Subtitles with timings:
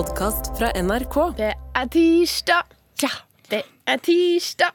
[0.00, 1.16] podkast fra NRK.
[1.36, 2.68] Det er tirsdag.
[3.02, 3.10] Ja,
[3.52, 4.72] det er tirsdag.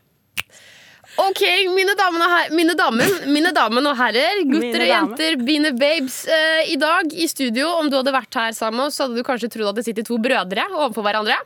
[1.23, 5.71] OK, mine damer og, her mine damen, mine damen og herrer, gutter og jenter, mine
[5.79, 6.19] babes.
[6.29, 9.17] Eh, I dag i studio, om du hadde vært her sammen med oss, så hadde
[9.17, 11.39] du kanskje trodd at det sitter to brødre overfor hverandre.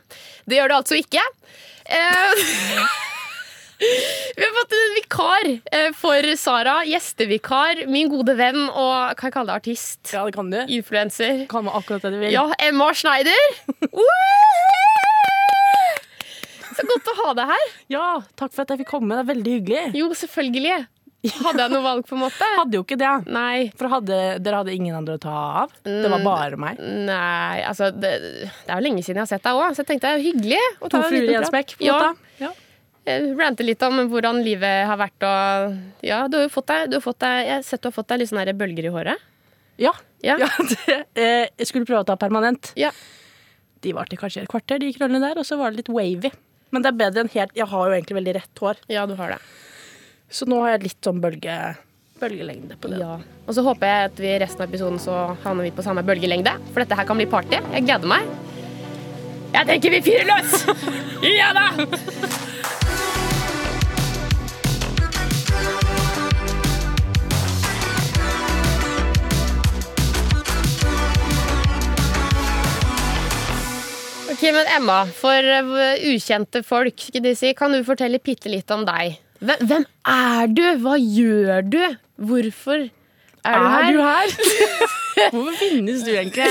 [0.44, 1.24] Det gjør det altså ikke.
[1.86, 2.50] Eh,
[3.80, 6.78] vi har fått en vikar eh, for Sara.
[6.84, 7.86] Gjestevikar.
[7.88, 10.00] Min gode venn og kan jeg kalle det artist?
[10.12, 10.58] Ja, det kan du.
[10.68, 11.44] Influenser.
[11.50, 12.32] Kan være akkurat det du vil.
[12.36, 13.42] Ja, Emma Schneider.
[16.76, 17.66] Så godt å ha deg her.
[17.92, 18.04] Ja,
[18.38, 19.16] takk for at jeg fikk komme.
[19.18, 19.82] Det er veldig hyggelig.
[19.98, 20.76] Jo, selvfølgelig.
[21.20, 22.46] Hadde jeg noe valg, på en måte?
[22.60, 23.10] Hadde jo ikke det.
[23.34, 23.66] Nei.
[23.76, 25.34] For hadde, dere hadde ingen andre å ta
[25.64, 25.74] av?
[25.84, 26.78] Det var bare meg.
[27.10, 29.90] Nei, altså Det, det er jo lenge siden jeg har sett deg òg, så jeg
[29.90, 30.62] tenkte det er hyggelig.
[30.80, 31.74] å ta To fruer fluer i en smekk.
[31.76, 32.34] på en Ja, måte.
[32.46, 32.52] Ja.
[32.54, 32.66] eh,
[33.08, 36.98] Rante litt om hvordan livet har vært og Ja, du har jo fått deg, du
[36.98, 39.24] har fått deg Jeg har sett du har fått deg litt sånne bølger i håret.
[39.80, 39.94] Ja.
[40.20, 40.36] Ja.
[40.42, 42.74] ja det, eh, jeg skulle prøve å ta permanent.
[42.78, 42.92] Ja.
[43.80, 46.30] De varte kanskje et kvarter, de krøllene der, og så var det litt wavy.
[46.70, 49.16] Men det er bedre enn helt Jeg har jo egentlig veldig rett hår, Ja, du
[49.18, 49.40] har det.
[50.30, 51.56] så nå har jeg litt sånn bølge,
[52.20, 53.00] bølgelengde på det.
[53.00, 53.16] Ja.
[53.48, 56.04] Og så håper jeg at vi i resten av episoden så havner vi på samme
[56.06, 56.52] bølgelengde.
[56.70, 57.58] For dette her kan bli party.
[57.58, 58.28] Jeg gleder meg.
[59.50, 60.60] Jeg tenker vi fyrer løs!
[61.40, 62.46] Ja da!
[74.40, 78.72] Ok, men Emma, for eh, ukjente folk, skal de si, kan du fortelle bitte litt
[78.72, 79.18] om deg?
[79.44, 80.62] Hvem, hvem er du?
[80.80, 81.82] Hva gjør du?
[82.30, 83.84] Hvorfor er du her?
[83.84, 84.32] Er du her?
[85.34, 86.48] Hvorfor finnes du egentlig?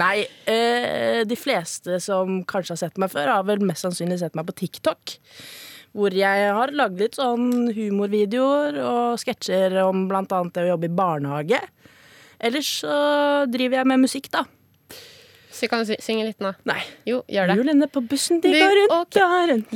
[0.00, 4.38] Nei, eh, de fleste som kanskje har sett meg før, har vel mest sannsynlig sett
[4.38, 5.18] meg på TikTok.
[6.00, 10.96] Hvor jeg har lagd litt sånn humorvideoer og sketsjer om annet det å jobbe i
[11.04, 11.60] barnehage.
[12.40, 13.02] Ellers så
[13.52, 14.48] driver jeg med musikk, da.
[15.58, 16.52] Så kan du sy- synge litt nå?
[16.70, 16.78] Nei.
[17.08, 17.56] Jo, gjør det.
[17.58, 19.22] Hjulene på bussen, de går rundt okay.
[19.26, 19.72] og rundt.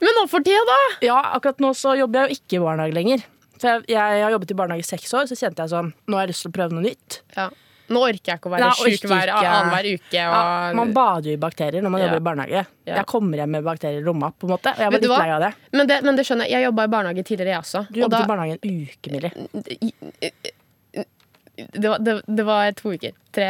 [0.00, 0.78] Men nå for tida, da?
[1.04, 3.24] Ja, akkurat nå så jobber jeg jo ikke i barnehage lenger.
[3.58, 6.14] For jeg, jeg har jobbet i barnehage i seks år, så kjente jeg sånn Nå
[6.14, 7.16] har jeg lyst til å prøve noe nytt.
[7.34, 7.48] Ja.
[7.88, 10.20] Nå orker jeg ikke å være sjuk hver annenhver uke.
[10.28, 10.34] Og...
[10.36, 12.06] Ja, man bader jo i bakterier når man Ja.
[12.10, 12.62] jobber i barnehage.
[12.84, 12.98] Ja.
[13.00, 14.74] Jeg kommer hjem med bakterier i lomma, på en måte.
[14.76, 15.50] Og jeg var litt lei av det.
[15.72, 16.58] men, det, men det skjønner jeg.
[16.60, 17.84] Jeg jobba i barnehage tidligere, jeg også.
[17.88, 20.52] Du jobbet i barnehage en uke, Millie.
[21.72, 23.14] Det, var, det, det var to uker.
[23.34, 23.48] Tre.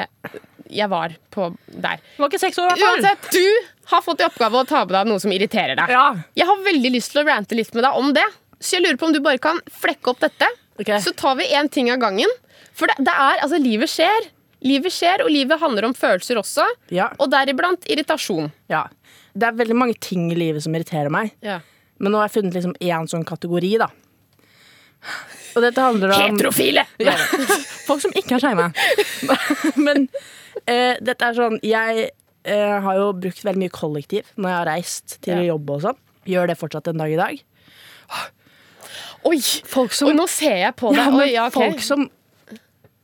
[0.69, 2.01] Jeg var på der.
[2.03, 3.33] Det var ikke seks år, i hvert fall.
[3.33, 5.93] Du har fått i oppgave å ta på deg noe som irriterer deg.
[5.93, 6.07] Ja.
[6.37, 8.27] Jeg har veldig lyst til å rante litt med deg om det.
[8.61, 10.49] Så jeg lurer på om du bare kan flekke opp dette.
[10.79, 11.01] Okay.
[11.03, 12.31] Så tar vi én ting av gangen.
[12.77, 14.29] For det, det er, altså, livet skjer.
[14.67, 16.67] Livet skjer, og livet handler om følelser også.
[16.95, 17.13] Ja.
[17.23, 18.53] Og deriblant irritasjon.
[18.73, 18.87] ja.
[19.39, 21.29] Det er veldig mange ting i livet som irriterer meg.
[21.45, 21.61] Ja.
[22.03, 23.87] Men nå har jeg funnet liksom én sånn kategori, da.
[25.59, 26.85] Og dette handler om Heterofile!
[27.09, 27.15] Ja.
[27.89, 28.67] Folk som ikke er skeive.
[29.87, 30.05] Men
[30.69, 32.11] eh, dette er sånn Jeg
[32.47, 35.47] eh, har jo brukt veldig mye kollektiv når jeg har reist til Ja.
[35.55, 35.99] jobb og sånn.
[36.29, 37.41] Gjør det fortsatt en dag i dag.
[39.29, 39.39] Oi!
[39.69, 41.01] Folk som Oi, nå ser jeg på deg.
[41.03, 41.73] Ja, Oi, ja, okay.
[41.73, 42.07] Folk som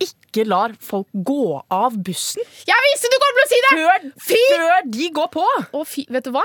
[0.04, 3.74] ikke lar folk gå av bussen Jeg visste du kom til å si det!
[3.78, 5.44] før, før de går på!
[5.80, 6.42] Å, fy, vet du hva?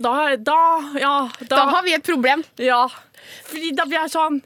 [0.00, 0.58] Da, da,
[0.96, 2.44] ja, da, Da har vi et problem.
[2.58, 2.86] ja.
[3.48, 4.38] Fordi da blir jeg sånn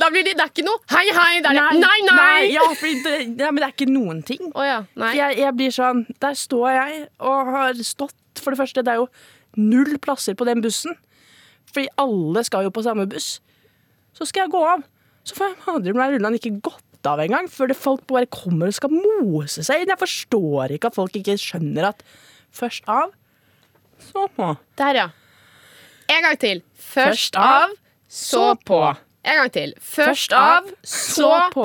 [0.00, 1.40] Da blir det, det er ikke noe hei, hei.
[1.44, 1.80] Det er det.
[1.82, 2.44] Nei, nei!
[2.54, 4.46] ja, fordi det, ja, men det er ikke noen ting.
[4.54, 4.80] Oh, ja.
[5.00, 5.12] Nei.
[5.18, 9.02] Jeg, jeg blir sånn Der står jeg og har stått For det første, det er
[9.02, 9.10] jo
[9.60, 10.94] null plasser på den bussen.
[11.70, 13.40] Fordi alle skal jo på samme buss.
[14.16, 14.86] Så skal jeg gå av.
[15.26, 17.48] Så får jeg andre meg rullende ikke gått av engang.
[17.50, 19.92] Før det folk bare kommer og skal mose seg inn.
[19.92, 22.04] Jeg forstår ikke at folk ikke skjønner at
[22.54, 23.12] først av,
[24.00, 24.54] så på.
[24.80, 25.08] Der, ja.
[26.10, 26.64] En gang til.
[26.90, 27.70] Først av,
[28.10, 28.80] så på.
[29.20, 29.72] En gang til.
[29.84, 31.64] Først av, så på.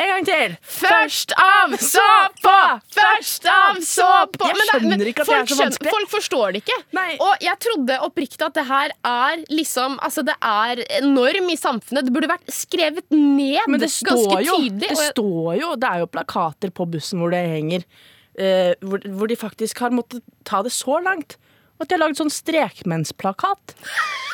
[0.00, 0.54] En gang til.
[0.64, 2.06] Først av, så
[2.40, 2.54] på!
[2.96, 4.48] Først av, så på!
[4.48, 5.92] Jeg skjønner ikke at det er så vanskelig.
[5.92, 6.78] Folk forstår det ikke.
[7.26, 12.08] Og jeg trodde oppriktig at det her er liksom Altså, det er norm i samfunnet.
[12.08, 16.10] Det burde vært skrevet ned Men det står jo, det står jo Det er jo
[16.10, 20.72] plakater på bussen hvor det henger eh, hvor, hvor de faktisk har måttet ta det
[20.74, 21.36] så langt.
[21.80, 23.74] At de har lagd sånn strekmennsplakat.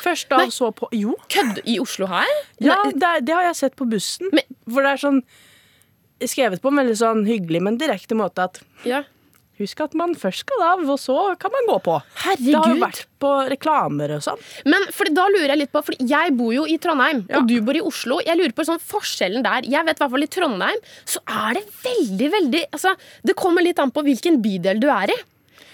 [0.03, 2.25] Først da så på Jo, Kødd i Oslo her?
[2.59, 4.29] ja, det, er- det har jeg sett på bussen.
[4.31, 5.23] Men- hvor det er sånn
[6.21, 9.03] skrevet på en veldig sånn hyggelig, men direkte måte at Ja.
[9.59, 12.01] Husk at man først skal av, og så kan man gå på.
[12.01, 12.79] Det har jo Herregud.
[12.81, 14.39] vært på reklamer og sånn.
[14.65, 17.37] Men fordi da lurer jeg litt på Fordi jeg bor jo i Trondheim, Ja.
[17.37, 18.19] og du bor i Oslo.
[18.25, 19.61] Jeg lurer på sånn forskjellen der.
[19.69, 23.61] Jeg vet i hvert fall i Trondheim så er det veldig, veldig altså, Det kommer
[23.61, 25.15] litt an på hvilken bydel du er i.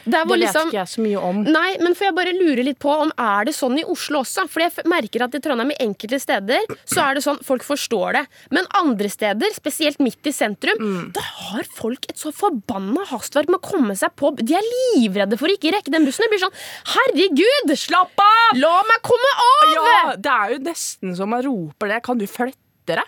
[0.07, 1.41] Det vet liksom ikke jeg så mye om.
[1.43, 4.45] Nei, men får jeg bare lure litt på om er det sånn i Oslo også?
[4.49, 8.17] For jeg merker at i Trondheim i enkelte steder så er det sånn folk forstår
[8.19, 8.23] det.
[8.55, 11.11] Men andre steder, spesielt midt i sentrum, Mm.
[11.13, 14.65] da har folk et så forbanna hastverk med å komme seg på De er
[14.95, 16.23] livredde for å ikke rekke den bussen.
[16.25, 16.57] Det blir sånn
[16.95, 17.75] Herregud!
[17.77, 18.57] Slapp av!
[18.57, 19.73] La meg komme av!
[19.73, 22.01] Ja, det er jo nesten som man roper det.
[22.03, 23.03] Kan du flytte deg?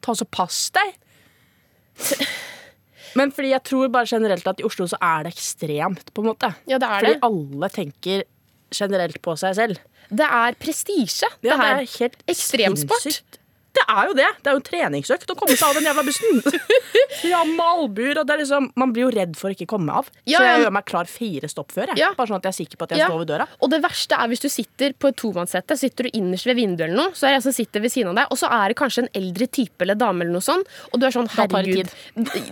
[0.00, 0.94] Ta så pass deg.
[3.18, 6.30] Men fordi jeg tror bare generelt at i Oslo så er det ekstremt, på en
[6.30, 6.52] måte.
[6.70, 7.22] Ja, det er fordi det.
[7.30, 8.26] alle tenker
[8.74, 9.82] generelt på seg selv.
[10.08, 11.28] Det er prestisje.
[11.44, 13.04] Ja, det er helt ekstremsport.
[13.04, 13.37] sinnssykt.
[13.76, 14.26] Det er jo det.
[14.42, 16.40] Det er jo en treningsøkt å komme seg av den jævla bussen.
[17.30, 19.94] ja, med albuer, og det er liksom Man blir jo redd for å ikke komme
[20.00, 20.08] av.
[20.28, 21.92] Ja, så jeg gjør meg klar fire stopp før.
[21.92, 22.00] Jeg.
[22.00, 22.08] Ja.
[22.16, 23.08] Bare sånn at jeg er sikker på at jeg Ja.
[23.10, 23.46] står ved døra.
[23.62, 26.88] Og det verste er hvis du sitter på et tomannssete, sitter du innerst ved vinduet
[26.88, 28.68] eller noe, så er det en som sitter ved siden av deg, og så er
[28.72, 31.92] det kanskje en eldre type eller dame eller noe sånt, og du er sånn herregud,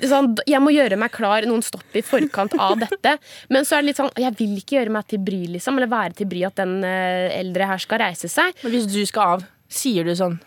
[0.06, 3.16] sånn, jeg må gjøre meg klar noen stopp i forkant av dette.
[3.52, 5.90] Men så er det litt sånn, jeg vil ikke gjøre meg til bry, liksom, eller
[5.90, 8.54] være til bry at den eh, eldre her skal reise seg.
[8.62, 10.38] Men hvis du skal av, sier du sånn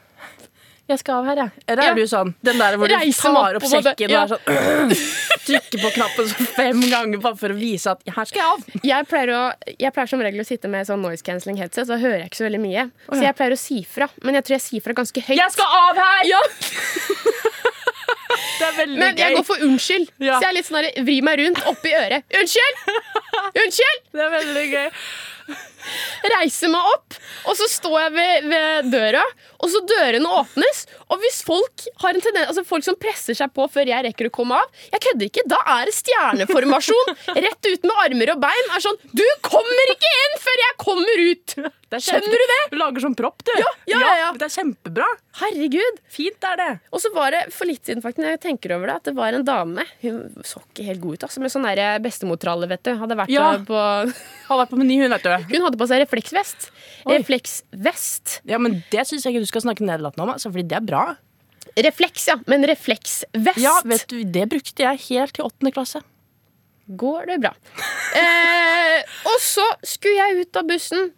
[0.93, 1.63] jeg skal av her, jeg.
[1.67, 1.91] Eller Ja.
[1.91, 4.23] er du sånn den der hvor du Reiser meg tar opp opp sekken Ja.
[4.23, 4.93] og er sånn
[5.49, 8.83] Trykker på knappen sånn fem ganger bare for å vise at her skal jeg av.
[8.85, 9.43] Jeg pleier, å,
[9.79, 12.29] jeg pleier som regel å sitte med sånn noise cancelling headset, så da hører jeg
[12.29, 12.83] ikke så veldig mye.
[13.09, 15.37] Så jeg pleier å si fra, men jeg tror jeg sier fra ganske høyt.
[15.39, 16.21] Jeg skal av her!
[16.29, 16.41] Ja,
[18.59, 19.35] Det er veldig men jeg gøy.
[19.39, 20.09] går for unnskyld.
[20.21, 20.35] Ja.
[20.37, 22.25] Så jeg er litt sånn der, meg rundt oppi øret.
[22.35, 22.81] Unnskyld!
[23.63, 24.01] Unnskyld!
[24.13, 24.89] Det er veldig gøy.
[26.35, 27.17] reiser meg opp,
[27.49, 29.23] og så står jeg ved, ved døra,
[29.59, 30.83] og så dørene åpnes.
[31.09, 34.29] Og hvis folk har en tendens, altså folk som presser seg på før jeg rekker
[34.29, 37.13] å komme av Jeg kødder ikke, da er det stjerneformasjon
[37.47, 38.71] rett ut med armer og bein.
[38.75, 41.57] Er sånn, Du kommer ikke inn før jeg kommer ut!
[41.89, 42.57] Er Skjønner du det?
[42.69, 43.49] Du lager sånn propp, du.
[43.57, 44.27] Ja, ja, ja, ja.
[44.37, 45.07] Det er kjempebra.
[45.39, 45.97] Herregud.
[46.13, 46.67] Fint er det.
[46.93, 49.33] Og så var det for litt siden faktisk, jeg tenker over det, at det var
[49.33, 51.65] en dame Hun så ikke helt god ut, altså, med sånn
[52.05, 52.93] bestemortralle, vet du.
[52.99, 53.49] Hadde vært Ja.
[53.65, 55.38] på hadde vært på Meny, hun, vet du.
[55.49, 56.69] Hun hadde på seg refleksvest.
[57.05, 57.17] Oi.
[57.17, 58.39] Refleksvest.
[58.49, 60.85] Ja, men Det syns jeg ikke du skal snakke nederlatende om, altså, fordi det er
[60.87, 61.03] bra.
[61.79, 62.35] Refleks, ja.
[62.49, 63.61] Men refleksvest.
[63.61, 66.01] Ja, vet du, Det brukte jeg helt til åttende klasse.
[66.89, 67.51] går det bra.
[68.17, 71.11] Eh, og så skulle jeg ut av bussen.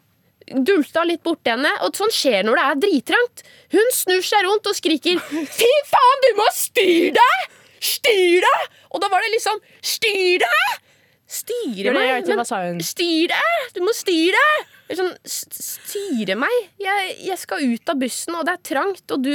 [0.51, 3.44] Dulta litt borti henne, og sånn skjer når det er drittrangt.
[3.71, 7.45] Hun snur seg rundt og skriker 'Fy faen, du må styre deg!
[7.79, 10.90] Styr deg!' Og da var det liksom 'Styr deg!'
[11.31, 12.28] Styre meg?
[12.28, 13.68] Men styr deg!
[13.75, 14.72] Du må styre deg!
[15.00, 16.56] Sånn, styre meg?
[16.83, 19.31] Jeg, jeg skal ut av bussen, og det er trangt, og du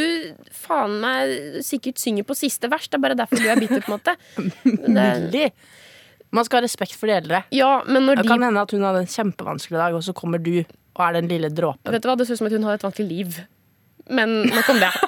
[0.53, 2.91] faen meg sikkert synger på siste vers.
[2.93, 4.17] Det er bare derfor du er bitter, på en måte.
[4.99, 5.49] Mulig.
[6.37, 7.41] Man skal ha respekt for de eldre.
[7.55, 10.59] ja, Det de kan hende at hun hadde en kjempevanskelig dag, og så kommer du
[10.61, 11.93] og er den lille dråpen.
[11.93, 13.41] Vet du hva, Det ser ut som at hun har et vanskelig liv.
[14.13, 14.93] Men nok om det.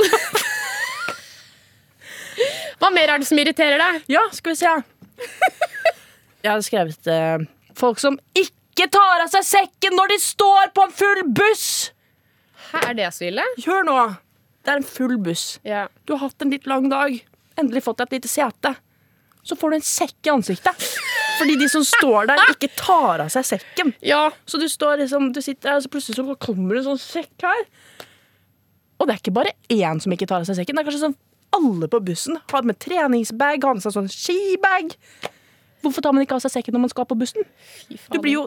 [2.78, 4.04] Hva mer er det som irriterer deg?
[4.14, 4.72] Ja, skal vi se.
[6.48, 7.42] Jeg hadde skrevet eh,
[7.76, 11.66] folk som ikke tar av seg sekken når de står på en full buss!
[12.70, 13.44] Hæ, er det så ille?
[13.66, 13.96] Hør nå.
[14.64, 15.58] Det er en full buss.
[15.66, 15.82] Ja.
[16.08, 17.18] Du har hatt en litt lang dag.
[17.60, 18.72] Endelig fått deg et lite sete.
[19.44, 20.88] Så får du en sekk i ansiktet.
[21.38, 23.92] Fordi de som står der, ikke tar av seg sekken.
[24.04, 24.24] ja.
[24.48, 27.04] Så du står liksom, du sitter der, og så plutselig så kommer det en sånn
[27.04, 27.64] sekk her.
[28.98, 30.80] Og det er ikke bare én som ikke tar av seg sekken.
[30.80, 31.18] Det er kanskje sånn
[31.58, 34.96] alle på bussen har med treningsbag, har med seg sånn skibag.
[35.84, 37.46] Hvorfor tar man ikke av seg sekken når man skal på bussen?
[38.12, 38.44] Du blir jo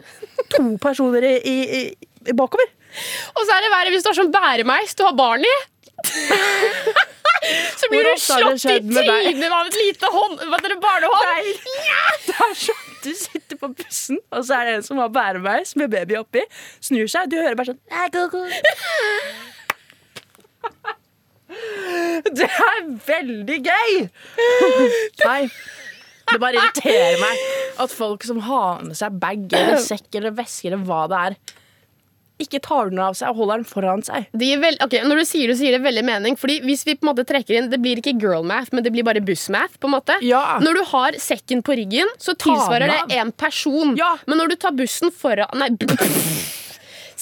[0.52, 1.80] to personer i, i,
[2.28, 2.68] i, bakover.
[3.32, 5.56] Og så er det verre hvis du har sånn bæremeis du har barn i.
[7.80, 11.62] så blir du slått i trynet av et lite hånd, hva heter det, barnehånd.
[12.26, 15.74] Det er sånn du sitter på bussen, og så er det en som har bæremeis
[15.78, 16.42] med baby oppi,
[16.84, 17.82] snur seg, du hører bare sånn
[18.14, 18.42] go, go».
[22.32, 23.90] Det er veldig gøy!
[25.26, 25.42] Nei.
[26.32, 27.42] Det bare irriterer meg
[27.82, 31.36] at folk som har med seg bag eller sekk eller veske eller hva det er,
[32.42, 34.24] ikke tar den av seg og holder den foran seg.
[34.34, 36.38] Vel, okay, Når du sier det, så gir det veldig mening.
[36.40, 38.90] Fordi hvis vi på en måte trekker inn Det blir ikke girl math, men det
[38.94, 39.78] blir bare buss math.
[39.78, 40.58] på en måte Ja.
[40.62, 43.94] Når du har sekken på ryggen, så tilsvarer det én person.
[44.00, 44.16] Ja.
[44.26, 45.70] Men når du tar bussen foran Nei,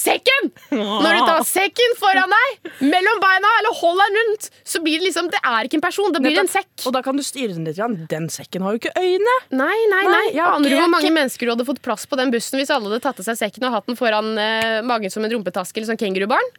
[0.01, 0.49] sekken!
[0.73, 5.09] Når du tar sekken foran deg, mellom beina, eller holder den rundt, så blir det
[5.09, 6.71] liksom Det er ikke en person, det blir en sekk.
[6.89, 7.79] Og da kan du styre den litt.
[8.11, 9.37] Den sekken har jo ikke øyne.
[9.53, 10.15] Nei, nei, nei.
[10.15, 12.59] Nei, ja, Aner du hvor mange mange mennesker du hadde fått plass på den bussen
[12.59, 15.33] hvis alle hadde tatt av seg sekken og hatt den foran eh, magen som en
[15.33, 16.51] rumpetaske eller sånn kengurubarn?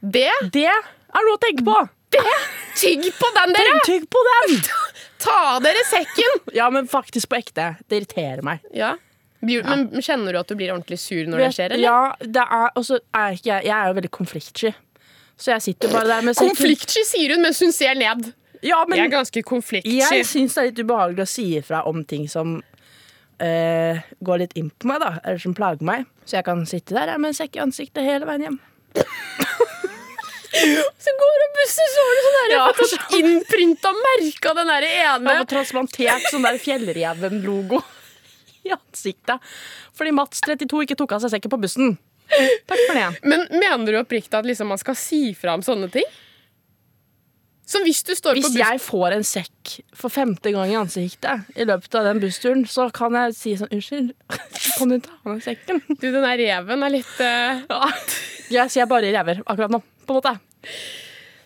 [0.00, 1.76] Det Det er noe å tenke på.
[2.14, 2.22] Det!
[2.78, 3.78] Tygg på den, dere!
[3.86, 4.58] Tygg på den!
[5.24, 6.40] Ta av dere sekken!
[6.54, 7.74] Ja, men faktisk på ekte.
[7.88, 8.62] Det irriterer meg.
[8.74, 8.94] Ja.
[9.44, 11.84] Men kjenner du at du blir ordentlig sur når det skjer, eller?
[11.84, 14.74] Ja, det er, og så er ikke jeg Jeg er jo veldig konfliktsky.
[15.36, 16.36] Så jeg sitter bare der med.
[16.38, 18.32] Konfliktsky, sier hun mens hun ser ned.
[18.64, 19.98] Ja, Jeg er ganske konfliktsky.
[20.00, 22.54] jeg syns det er litt ubehagelig å si ifra om ting som
[23.42, 26.06] eh, går litt inn på meg, da, eller som plager meg.
[26.24, 28.60] Så jeg kan sitte der med en sekk i ansiktet hele veien hjem.
[30.54, 34.68] Så går du bussen, så har du sånn der Ja, sånn innprinta merke av den
[34.70, 35.32] der ene.
[35.32, 37.80] Jeg har transplantert sånn der Fjellreven-logo
[38.64, 39.54] i ansiktet.
[39.96, 41.96] Fordi Mats 32 ikke tok av seg sekken på bussen.
[42.68, 43.08] Takk for det.
[43.28, 46.06] Men mener du oppriktig at liksom man skal si fra om sånne ting?
[47.64, 50.76] Så hvis du står Hvis på bussen jeg får en sekk for femte gang i
[50.76, 54.10] ansiktet i løpet av den bussturen, så kan jeg si sånn Unnskyld,
[54.76, 55.80] kan du ta av den sekken?
[55.88, 57.64] Du, den der reven er litt uh...
[57.70, 57.80] Ja.
[58.52, 60.34] Jeg sier bare rever akkurat nå, på en måte.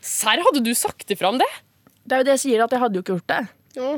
[0.02, 1.48] Serr, hadde du sagt ifra om det?
[2.02, 3.40] Det er jo det jeg sier, at jeg hadde jo ikke gjort det.
[3.78, 3.92] Ja.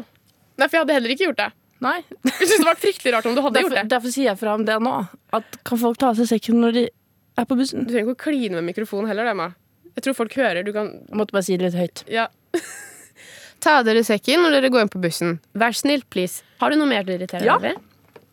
[0.60, 1.48] Nei, for jeg hadde heller ikke gjort det.
[1.80, 1.99] Nei.
[2.26, 3.90] Jeg synes det var fryktelig rart om du hadde Derfor, gjort det.
[3.94, 4.94] derfor sier jeg fra om det nå.
[5.32, 6.82] At kan folk ta av seg sekken når de
[7.40, 7.87] er på bussen?
[7.87, 9.46] Du trenger ikke å kline med mikrofonen heller, Emma.
[9.96, 10.62] Jeg tror folk hører.
[10.66, 12.04] Du kan Jeg måtte bare si det litt høyt.
[12.12, 12.26] Ja.
[13.64, 15.38] Ta av dere sekken når dere går inn på bussen.
[15.58, 16.42] Vær snill, please.
[16.62, 17.56] Har du noe mer du irriterer deg Ja.
[17.60, 17.80] over?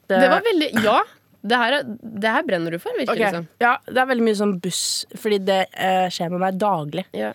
[0.08, 1.00] Det var veldig Ja.
[1.48, 1.84] Det her, er-
[2.20, 3.32] det her brenner du for, virker det okay.
[3.32, 3.48] som.
[3.62, 7.06] Ja, det er veldig mye sånn buss, fordi det eh, skjer med meg daglig.
[7.16, 7.30] Ja.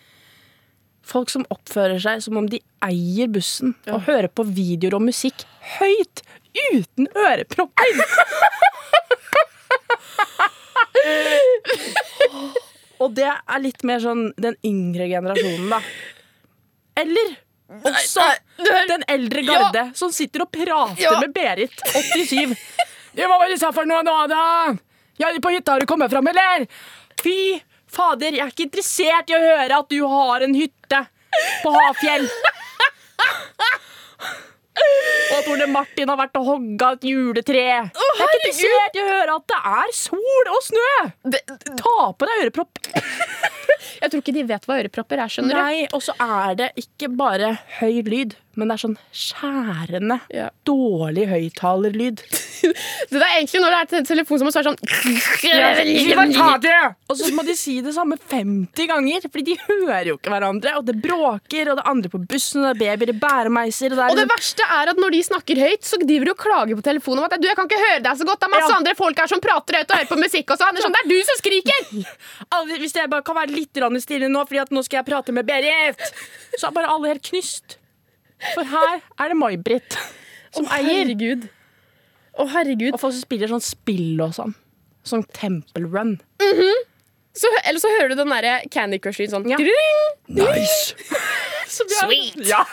[1.12, 5.44] Folk som oppfører seg som om de eier bussen, og hører på videoer og musikk
[5.78, 6.22] høyt,
[6.72, 8.00] uten ørepropper.
[13.02, 15.80] og det er litt mer sånn den yngre generasjonen, da.
[17.02, 17.32] Eller
[17.88, 18.24] også
[18.88, 21.14] den eldre garde som sitter og prater Ja.
[21.20, 22.56] med Berit, 87.
[23.16, 24.42] Det var hva du sa for noe nå, da?
[25.20, 26.64] Ja, på hytta har du kommet fram, eller?
[27.20, 27.34] Fy
[27.92, 31.04] fader, jeg er ikke interessert i å høre at du har en hytte
[31.62, 32.28] på Hafjell.
[35.32, 37.62] Og at Ole Martin har vært og hogga et juletre.
[37.62, 40.92] jeg er ikke interessert i å høre at det er sol og snø.
[41.80, 42.80] Ta på deg ørepropp.
[44.02, 45.60] jeg tror ikke de vet hva ørepropper er, skjønner du.
[45.60, 50.48] Nei, og så er det ikke bare høy lyd, men det er sånn skjærende, Ja.
[50.68, 52.22] dårlig høyttalerlyd.
[53.12, 54.76] Det er egentlig når det er en telefon som er sånn
[56.62, 56.76] det!
[57.10, 60.76] Og så må de si det samme 50 ganger, Fordi de hører jo ikke hverandre.
[60.78, 63.92] Og det bråker, og det er andre på bussen, og det er babyer i bæremeiser.
[63.92, 66.38] Og det Og det verste er at når de snakker høyt, så driver de og
[66.44, 68.40] klager på telefonen om at du, jeg kan ikke høre deg så godt.
[68.40, 68.78] Det er masse Ja.
[68.78, 70.58] andre folk her som prater høyt og hører på musikk og.
[70.62, 71.80] Det er sånn, det er du som skriker!
[72.82, 75.46] Hvis jeg bare kan være litt stille nå, Fordi at nå skal jeg prate med
[75.46, 75.98] Berit,
[76.58, 77.78] så er bare alle helt knyst.
[78.54, 79.96] For her er det May-Britt
[80.52, 80.88] som oh, eier.
[80.90, 81.48] herregud.
[82.32, 82.96] Å, herregud.
[82.96, 84.54] Og folk som spiller sånn spill og sånn.
[85.06, 86.16] Sånn Temple Run.
[87.32, 89.48] Så, eller så hører du den derre Candy Crush-lyden sånn.
[89.48, 89.56] Ja.
[89.60, 90.00] «Dring!»
[90.36, 90.92] Nice!
[91.72, 92.36] Sweet.
[92.44, 92.60] Ja!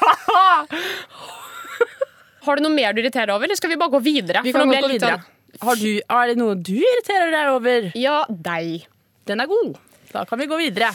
[2.45, 4.41] Har du noe mer du irriterer deg over, eller skal vi bare gå videre?
[4.43, 5.19] Vi kan gå videre.
[5.19, 7.89] sånn- Har du, er det noe du irriterer deg over?
[7.99, 8.85] Ja, deg.
[9.29, 9.79] Den er god.
[10.11, 10.91] Da kan vi gå videre.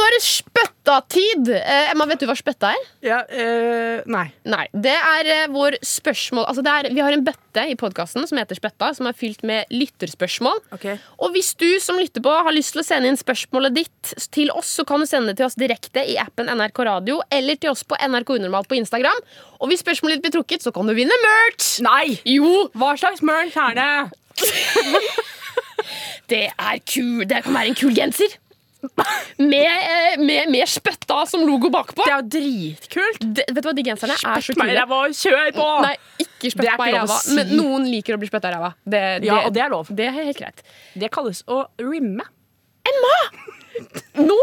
[0.00, 1.48] Nå er det spøttatid!
[1.52, 2.84] Eh, Emma, vet du hva spøtta er?
[3.04, 4.30] Ja, eh, nei.
[4.48, 4.62] Nei.
[4.72, 8.40] Det er eh, vår spørsmål Altså det er, Vi har en bøtte i podkasten som
[8.40, 10.62] heter Spøtta, som er fylt med lytterspørsmål.
[10.72, 10.86] Ok.
[11.20, 14.48] Og hvis du som lytter på har lyst til å sende inn spørsmålet ditt til
[14.56, 17.74] oss, så kan du sende det til oss direkte i appen NRK Radio eller til
[17.74, 19.20] oss på NRK Unormalt på Instagram.
[19.60, 21.74] Og hvis spørsmålet ditt blir trukket, så kan du vinne merch!
[21.84, 22.16] Nei!
[22.24, 23.90] Jo, Hva slags merch er det?
[26.32, 27.26] det er kul.
[27.28, 28.40] Det kan være en kul genser.
[29.40, 32.00] Med, eh, med, med spøtta som logo bakpå.
[32.04, 33.20] Det er jo dritkult.
[33.36, 34.44] Det, vet du hva, De genserne er så kule.
[34.46, 35.66] Spytt meg i ræva kjør på!
[35.84, 35.94] Nei,
[36.24, 37.18] ikke spytt meg i ræva.
[37.20, 37.36] si.
[37.36, 38.70] Men noen liker å bli spytta i ræva.
[38.84, 39.90] Det, det, Ja, og det er lov.
[40.00, 40.64] det er helt greit.
[40.96, 42.24] Det kalles å rimme.
[42.90, 43.16] Emma!
[44.20, 44.36] Nå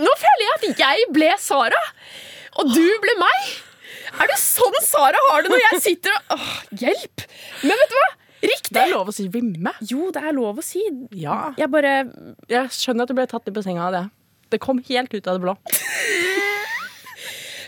[0.00, 1.80] Nå føler jeg at jeg ble Sara,
[2.60, 3.48] og du ble meg.
[4.20, 6.48] Er det sånn Sara har det når jeg sitter og Åh,
[6.82, 7.24] Hjelp!
[7.66, 8.08] Men vet du hva?
[8.40, 8.72] Riktig!
[8.72, 9.72] Det er lov å si rimme.
[9.84, 10.80] Jo, det er lov å si.
[11.18, 11.52] Ja.
[11.60, 11.92] Jeg bare
[12.50, 14.04] Jeg skjønner at du ble tatt litt på senga av det.
[14.50, 15.54] Det kom helt ut av det blå.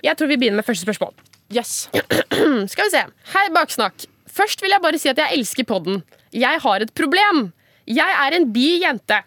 [0.06, 1.12] Jeg tror vi begynner med første spørsmål.
[1.54, 1.86] Yes.
[2.72, 3.02] Skal vi se.
[3.36, 4.08] Hei, Baksnakk.
[4.32, 6.00] Først vil jeg bare si at jeg elsker podden.
[6.32, 7.50] Jeg har et problem.
[7.84, 9.18] Jeg er en bi jente.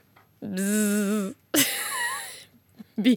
[0.41, 1.67] Bzz.
[3.05, 3.13] Bi.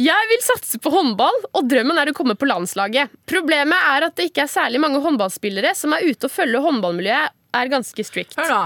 [0.00, 3.10] Jeg vil satse på håndball, og drømmen er å komme på landslaget.
[3.28, 7.34] Problemet er at det ikke er særlig mange håndballspillere som er ute og følger håndballmiljøet
[7.60, 8.36] er ganske strict.
[8.38, 8.60] Hør nå.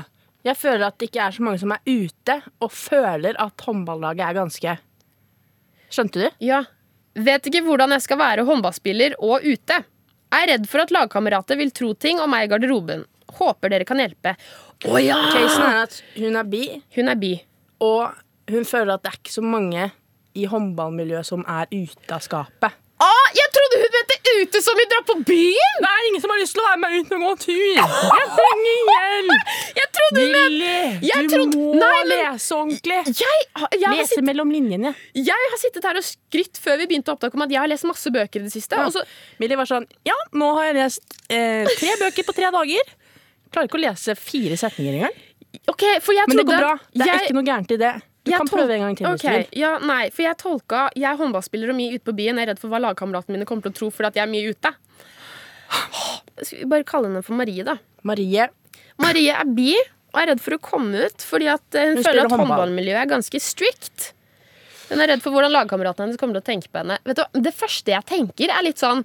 [0.44, 4.26] Jeg føler at det ikke er så mange som er ute og føler at håndballaget
[4.26, 4.74] er ganske
[5.94, 6.28] Skjønte du?
[6.44, 6.60] Ja.
[7.14, 9.80] Vet ikke hvordan jeg skal være håndballspiller og ute.
[10.34, 13.04] Jeg Er redd for at lagkamerater vil tro ting om meg i garderoben.
[13.38, 14.34] Håper dere kan hjelpe.
[14.84, 15.18] Å ja!
[15.32, 16.64] Casen er at hun er bi,
[16.98, 17.34] Hun er bi.
[17.80, 18.10] og
[18.50, 19.86] hun føler at det er ikke så mange
[20.34, 22.80] i håndballmiljøet som er ute av skapet.
[23.04, 25.80] Ah, jeg trodde hun mente ute som vi drar på byen!
[25.82, 27.80] Det er ingen som har lyst til å være med ut og gå tur!
[27.80, 29.50] Jeg trenger hjelp!
[29.80, 30.22] Jeg trodde
[31.08, 33.00] Jeg du trodde- må Nei, men- lese ordentlig.
[33.10, 34.94] jeg, jeg, jeg, Lese sitt, mellom linjene.
[35.18, 37.86] jeg har sittet her og skrytt før vi begynte opptak om at jeg har lest
[37.90, 38.78] masse bøker i det siste.
[38.78, 38.86] Ja.
[38.86, 39.02] Og så,
[39.42, 42.94] Millie var sånn Ja, nå har jeg lest eh, tre bøker på tre dager.
[43.50, 45.18] Klarer ikke å lese fire setninger engang.
[45.70, 46.74] ok, for jeg Men det går bra.
[46.94, 47.94] Det er jeg, ikke noe gærent i det.
[48.24, 49.06] Du jeg kan prøve en gang til.
[49.30, 49.46] vil.
[49.60, 52.38] ja, nei, for jeg tolka Jeg er håndballspiller og mye ute på byen.
[52.40, 54.32] Jeg er redd for hva lagkameratene mine kommer til å tro fordi at jeg er
[54.32, 54.72] mye ute.
[56.42, 57.76] Skal vi bare kalle henne for Marie, da.
[58.06, 58.48] Marie,
[59.00, 59.72] Marie er bi
[60.14, 62.46] og er redd for å komme ut fordi at eh, hun, Hun føler at håndball.
[62.52, 64.10] håndballmiljøet er ganske strict.
[64.90, 66.98] Hun er redd for hvordan lagkameratene hennes kommer til å tenke på henne.
[67.08, 67.40] Vet du.
[67.44, 69.04] Det første jeg tenker, er litt sånn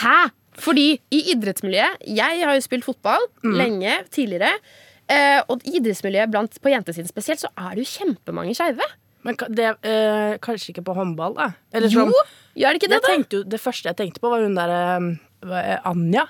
[0.00, 0.30] Hæ?
[0.60, 3.54] Fordi i idrettsmiljøet Jeg har jo spilt fotball Mm.
[3.56, 4.52] lenge tidligere.
[5.10, 8.86] Eh, og idrettsmiljøet blant, på jentesiden spesielt, så er det jo kjempemange skeive.
[9.26, 11.50] men det, eh, kanskje ikke på håndball, da?
[11.74, 12.12] Eller Jo, sånn,
[12.56, 13.16] gjør det ikke det, da?
[13.36, 15.18] jo, det første jeg tenkte på, var hun derre
[15.84, 16.28] Anja.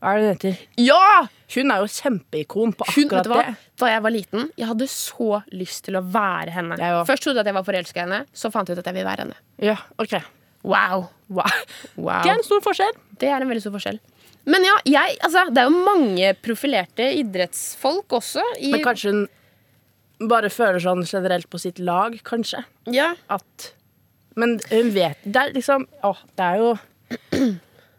[0.00, 0.58] Hva er det hun heter?
[0.82, 1.28] Ja!
[1.54, 3.36] Hun er jo kjempeikon på Hun, akkurat hva?
[3.46, 3.54] det.
[3.78, 6.76] Da jeg var liten, jeg hadde så lyst til å være henne.
[7.06, 8.98] Først trodde jeg at jeg var forelska i henne, så fant jeg ut at jeg
[8.98, 9.38] vil være henne.
[9.62, 10.18] Ja, ok.
[10.66, 11.06] Wow.
[11.30, 11.46] Wow.
[11.96, 12.22] wow.
[12.22, 12.98] Det er en stor forskjell.
[13.20, 14.00] Det er en veldig stor forskjell.
[14.46, 18.44] Men ja, jeg, altså, det er jo mange profilerte idrettsfolk også.
[18.62, 19.24] I, Men kanskje hun
[20.30, 22.62] bare føler sånn generelt på sitt lag, kanskje.
[22.88, 23.72] ja, At
[24.36, 26.70] Men hun vet Det er liksom Å, det er jo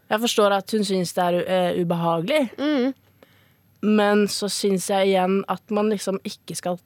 [0.08, 2.94] Jeg forstår at hun syns det er uh, ubehagelig, mm,
[3.84, 6.78] men så syns jeg igjen at man liksom ikke skal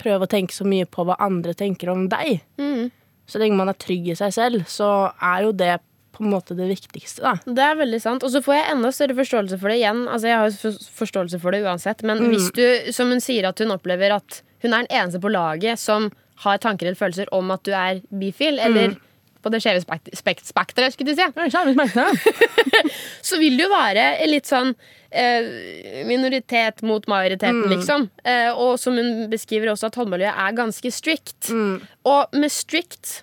[0.00, 2.40] prøve å tenke så mye på hva andre tenker om deg.
[2.56, 2.88] mm.
[3.28, 4.88] Så lenge man er trygg i seg selv, så
[5.20, 5.76] er jo det
[6.12, 7.34] på en måte det viktigste, da.
[7.46, 8.22] Det er veldig sant.
[8.26, 10.02] Og så får jeg enda større forståelse for det igjen.
[10.08, 12.30] Altså, jeg har jo forståelse for det uansett, men Mm.
[12.34, 15.78] hvis du, som hun sier, at hun opplever at hun er den eneste på laget
[15.78, 16.10] som
[16.44, 18.96] har tanker eller følelser om at du er bifil, eller Mm.
[19.42, 21.26] på det skjeve spekt spekt spekteret, skulle du si,
[23.22, 24.74] så vil det jo være litt sånn
[25.10, 28.08] eh, minoritet mot majoriteten, liksom.
[28.24, 31.50] Eh, og som hun beskriver også, at håndmiljøet er ganske strict.
[31.50, 31.80] Mm.
[32.08, 33.22] Og med strict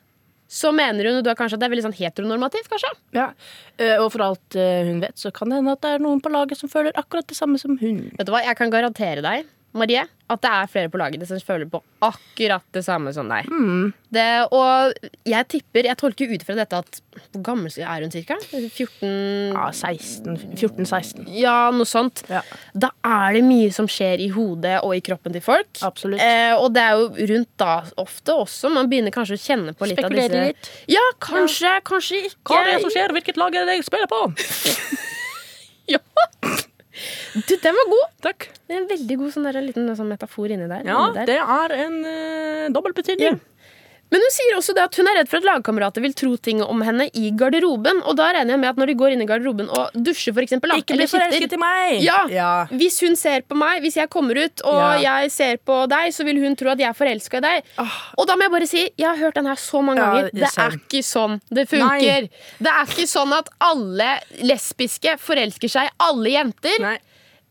[0.49, 2.89] så mener hun da kanskje at det er veldig sånn heteronormativt, kanskje?
[3.13, 3.27] Ja.
[3.77, 6.21] eh, Og for alt eh, hun vet, så kan det hende at det er noen
[6.25, 8.07] på laget som føler akkurat det samme som hun.
[8.17, 9.45] Vet du hva, Jeg kan garantere deg,
[9.77, 13.45] Marie, at det er flere på laget som føler på akkurat det samme som deg.
[13.49, 13.91] Mm.
[14.13, 14.95] Det, og
[15.29, 18.37] jeg tipper, jeg tolker ut fra dette at Hvor gammel er hun cirka?
[18.49, 21.27] 14 Ja, 16, 14-16.
[21.37, 22.23] Ja, noe sånt.
[22.31, 22.41] Ja.
[22.73, 25.69] Da er det mye som skjer i hodet og i kroppen til folk.
[25.85, 26.23] Absolutt.
[26.23, 29.91] Eh, og det er jo rundt da ofte også man begynner kanskje å kjenne på
[29.91, 30.71] litt av disse litt.
[30.89, 32.41] Ja, kanskje, kanskje ikke.
[32.49, 33.13] Hva er det som skjer?
[33.19, 34.23] Hvilket lag er det jeg spiller på?
[35.89, 35.97] Ja.
[37.35, 38.07] Du, den var god.
[38.25, 38.49] Takk.
[38.67, 40.83] Det er en veldig god sånn der, liten sånn metafor inni der.
[40.87, 41.29] Ja, inni der.
[41.29, 43.39] det er en uh, dobbeltbetydning.
[44.11, 46.63] Men hun sier også det at hun er redd for at lagkamerater vil tro ting
[46.65, 47.99] om henne i garderoben.
[48.09, 50.41] Og da regner jeg med at når de går inn i garderoben og dusjer, for
[50.41, 51.99] eksempel, Ikke bli forelsket i meg!
[52.01, 52.23] Ja.
[52.33, 52.49] ja.
[52.73, 55.19] Hvis hun ser på meg, hvis jeg kommer ut og Ja.
[55.21, 57.69] jeg ser på deg, så vil hun tro at jeg er forelska i deg.
[58.17, 60.31] Og da må jeg bare si, jeg har hørt den her så mange Ja, ganger.
[60.33, 62.29] det er Det er ikke sånn det funker.
[62.59, 64.09] Det er ikke sånn at alle
[64.41, 66.79] lesbiske forelsker seg i alle jenter.
[66.81, 66.97] Nei.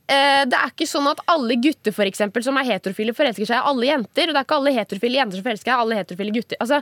[0.08, 3.60] Eh, det er ikke sånn at alle gutter for eksempel, som er heterofile, forelsker seg
[3.60, 4.30] i alle jenter.
[4.30, 6.60] Og det er ikke alle heterofile jenter som forelsker seg i alle heterofile gutter.
[6.64, 6.80] Altså,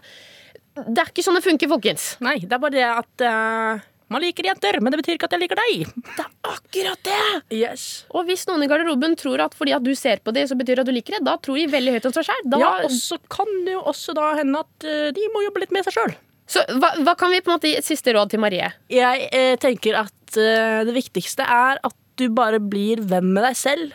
[0.87, 2.09] det er ikke sånn det funker, folkens.
[2.25, 5.35] Nei, det er bare det at uh, man liker jenter, men det betyr ikke at
[5.35, 5.89] jeg liker deg.
[6.05, 7.23] Det er akkurat det!
[7.57, 7.87] Yes.
[8.12, 10.79] Og hvis noen i garderoben tror at fordi at du ser på dem, så betyr
[10.79, 12.47] det at du liker det, da tror de veldig høyt om seg sjøl.
[12.61, 15.75] Ja, og så kan det jo også da hende at uh, de må jobbe litt
[15.75, 16.17] med seg sjøl.
[16.47, 18.69] Så hva, hva kan vi på en måte gi et siste råd til Marie?
[18.93, 23.59] Jeg eh, tenker at eh, det viktigste er at du bare blir venn med deg
[23.59, 23.95] selv.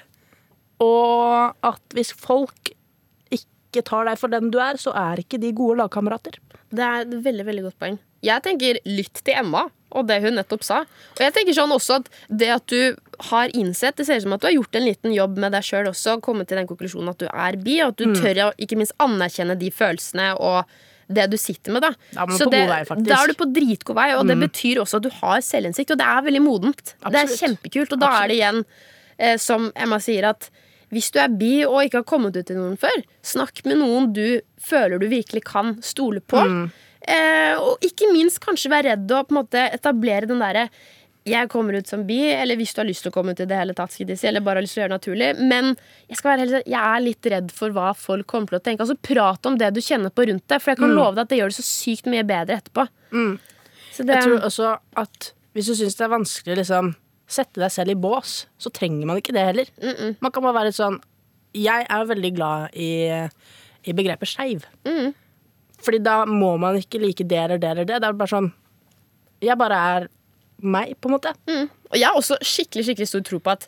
[0.81, 2.71] Og at hvis folk
[3.31, 6.39] ikke tar deg for den du er, så er ikke de gode lagkamerater.
[6.71, 7.99] Det er et veldig veldig godt poeng.
[8.21, 10.81] Jeg tenker lytt til Emma og det hun nettopp sa.
[11.17, 12.95] Og jeg tenker sånn også at det at du
[13.31, 15.65] har innsett Det ser ut som at du har gjort en liten jobb med deg
[15.67, 18.53] sjøl også, kommet til den konklusjonen at du er bi, og at du tør å
[18.61, 20.71] ikke minst anerkjenne de følelsene og
[21.13, 21.81] det du sitter med.
[21.85, 22.81] da Da er det, vei.
[23.09, 25.97] Da er du på dritgod vei, og det betyr også at du har selvinnsikt, og
[26.01, 26.95] det er veldig modent.
[27.11, 28.65] Det er kjempekult, og da er det igjen,
[29.17, 30.49] eh, som Emma sier, at
[30.91, 34.09] hvis du er bi og ikke har kommet ut til noen før, snakk med noen
[34.13, 36.41] du føler du virkelig kan stole på.
[37.01, 40.67] Eh, og ikke minst kanskje være redd og på en måte etablere den derre
[41.27, 43.45] jeg kommer ut som bi, eller hvis du har lyst til å komme ut i
[43.45, 45.27] det hele tatt, eller bare har lyst til å gjøre det naturlig.
[45.51, 45.75] Men
[46.07, 48.81] jeg, skal være helt, jeg er litt redd for hva folk kommer til å tenke.
[48.87, 51.33] Altså Prat om det du kjenner på rundt deg, for jeg kan love deg at
[51.33, 52.87] det gjør det så sykt mye bedre etterpå.
[53.91, 54.71] Så det, Jeg tror også
[55.03, 56.89] at hvis du syns det er vanskelig å liksom,
[57.31, 59.69] sette deg selv i bås, så trenger man ikke det heller.
[60.23, 60.97] Man kan bare være litt sånn
[61.53, 62.89] Jeg er veldig glad i,
[63.85, 64.65] i begrepet skeiv.
[64.87, 65.11] Mm.
[65.81, 68.01] Fordi da må man ikke like det eller det eller det.
[68.01, 68.49] Det er bare sånn
[69.43, 70.09] Jeg bare er
[70.63, 71.33] meg, på en måte.
[71.91, 73.67] Og jeg har også skikkelig skikkelig stor tro på at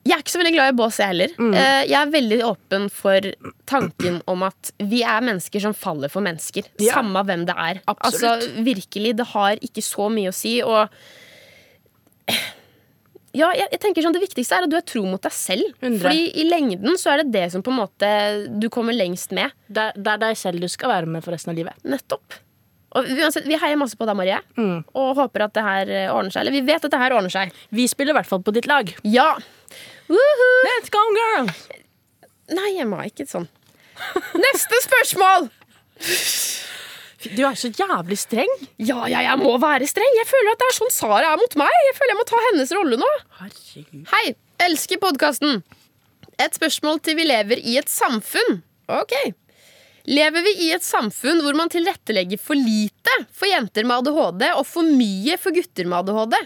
[0.00, 1.32] jeg er ikke så veldig glad i bås, jeg heller.
[1.36, 1.54] Mm.
[1.60, 3.26] Jeg er veldig åpen for
[3.68, 6.70] tanken om at vi er mennesker som faller for mennesker.
[6.80, 6.94] Ja.
[6.96, 7.82] Samme hvem det er.
[7.84, 8.24] Absolutt.
[8.46, 10.54] Altså, virkelig, det har ikke så mye å si.
[10.64, 10.88] Og
[13.36, 15.68] ja, jeg, jeg tenker sånn, Det viktigste er at du er tro mot deg selv.
[15.84, 16.00] Hundre.
[16.08, 18.10] Fordi i lengden så er det det som på en måte
[18.56, 19.52] du kommer lengst med.
[19.68, 21.76] Det, det er deg selv du skal være med for resten av livet.
[21.84, 22.40] Nettopp.
[22.98, 24.38] Og uansett, Vi heier masse på deg, Marie,
[24.98, 26.42] og håper at det her eh, ordner seg.
[26.42, 27.52] Eller vi vet at det her ordner seg.
[27.70, 28.90] Vi spiller i hvert fall på ditt lag.
[29.06, 29.28] Ja!
[30.10, 30.50] Woohoo!
[30.66, 31.52] Let's go, girl!
[32.58, 33.46] Nei, jeg må ikke sånn.
[34.42, 35.46] Neste spørsmål!
[37.36, 38.50] Du er så jævlig streng.
[38.80, 40.08] Ja, ja, jeg må være streng.
[40.16, 41.74] Jeg føler at det er sånn Sara er mot meg.
[41.90, 43.10] Jeg føler jeg må ta hennes rolle nå.
[43.42, 44.06] Herregud.
[44.14, 44.24] Hei,
[44.66, 45.60] elsker podkasten.
[46.40, 48.62] Et spørsmål til vi lever i et samfunn.
[48.90, 49.12] Ok.
[50.04, 54.64] Lever vi i et samfunn hvor man tilrettelegger for lite for jenter med ADHD og
[54.68, 56.36] for mye for gutter med ADHD?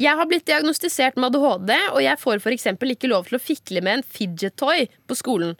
[0.00, 2.66] Jeg har blitt diagnostisert med ADHD, og jeg får f.eks.
[2.94, 5.52] ikke lov til å fikle med en fidget toy på skolen.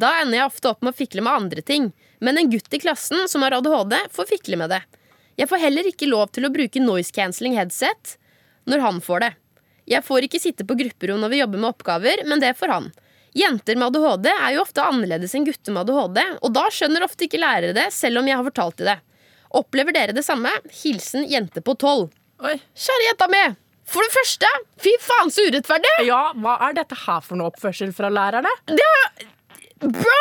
[0.00, 1.90] Da ender jeg ofte opp med å fikle med andre ting.
[2.20, 4.80] Men en gutt i klassen som har ADHD, får fikle med det.
[5.40, 8.16] Jeg får heller ikke lov til å bruke noise cancelling headset
[8.68, 9.30] når han får det.
[9.90, 12.90] Jeg får ikke sitte på grupperom når vi jobber med oppgaver, men det får han.
[13.36, 17.26] Jenter med ADHD er jo ofte annerledes enn gutter med ADHD, og da skjønner ofte
[17.28, 18.96] ikke lærere det, selv om jeg har fortalt dem det.
[19.60, 20.50] Opplever dere det samme?
[20.82, 22.10] Hilsen jente på tolv.
[22.40, 23.42] Kjære jenta mi!
[23.90, 25.90] For det første, fy faen så urettferdig!
[26.06, 28.50] Ja, hva er dette her for noe oppførsel fra lærerne?
[28.70, 29.24] Det er,
[29.82, 30.20] Bro!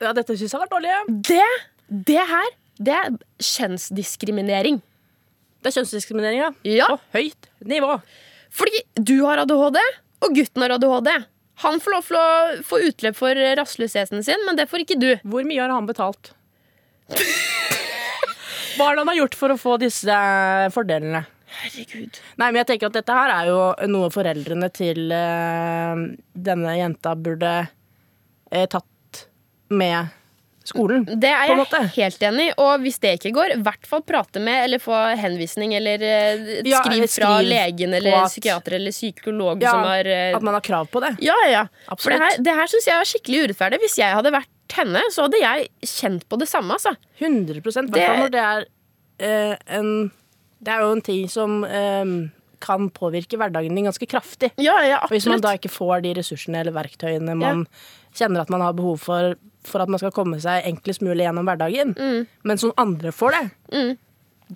[0.00, 0.94] Ja, dette syns jeg vært dårlig.
[1.26, 1.48] Det,
[2.06, 3.10] det her, det er
[3.42, 4.78] kjønnsdiskriminering.
[5.60, 6.52] Det er kjønnsdiskriminering, ja.
[6.64, 6.86] Ja.
[6.94, 7.98] På høyt nivå.
[8.54, 9.80] Fordi du har ADHD,
[10.24, 11.10] og gutten har ADHD.
[11.60, 12.28] Han får lov til å
[12.64, 15.10] få utløp for rastløsheten sin, men det får ikke du.
[15.28, 16.32] Hvor mye har han betalt?
[18.78, 20.16] Hva det han har gjort for å få disse
[20.72, 21.24] fordelene?
[21.50, 22.20] Herregud.
[22.38, 23.58] Nei, men jeg tenker at dette her er jo
[23.90, 25.98] noe foreldrene til uh,
[26.32, 29.24] denne jenta burde uh, tatt
[29.74, 30.14] med
[30.70, 31.04] skolen.
[31.10, 32.54] Det er jeg helt enig i.
[32.62, 36.44] Og hvis det ikke går, i hvert fall prate med eller få henvisning eller eh,
[36.60, 40.36] et Ja, skriv fra skriv legen eller at- psykiater eller psykolog Ja, som har eh,
[40.38, 41.16] At man har krav på det.
[41.26, 41.66] Ja, ja.
[41.98, 43.82] For det her, det her syns jeg var skikkelig urettferdig.
[43.84, 46.76] Hvis jeg hadde vært henne, så hadde jeg kjent på det samme.
[46.78, 46.94] Altså.
[47.18, 48.68] 100 I hvert fall når det er
[49.20, 49.88] eh, en
[50.62, 52.04] Det er jo en ting som eh,
[52.60, 54.50] kan påvirke hverdagen din ganske kraftig.
[54.60, 57.62] Ja, ja, Og Hvis man da ikke får de ressursene eller verktøyene man
[58.16, 61.44] kjenner at man har behov for for at man skal komme seg enklest mulig gjennom
[61.44, 61.90] hverdagen,
[62.48, 63.42] mens noen andre får det,
[63.76, 63.90] Mm.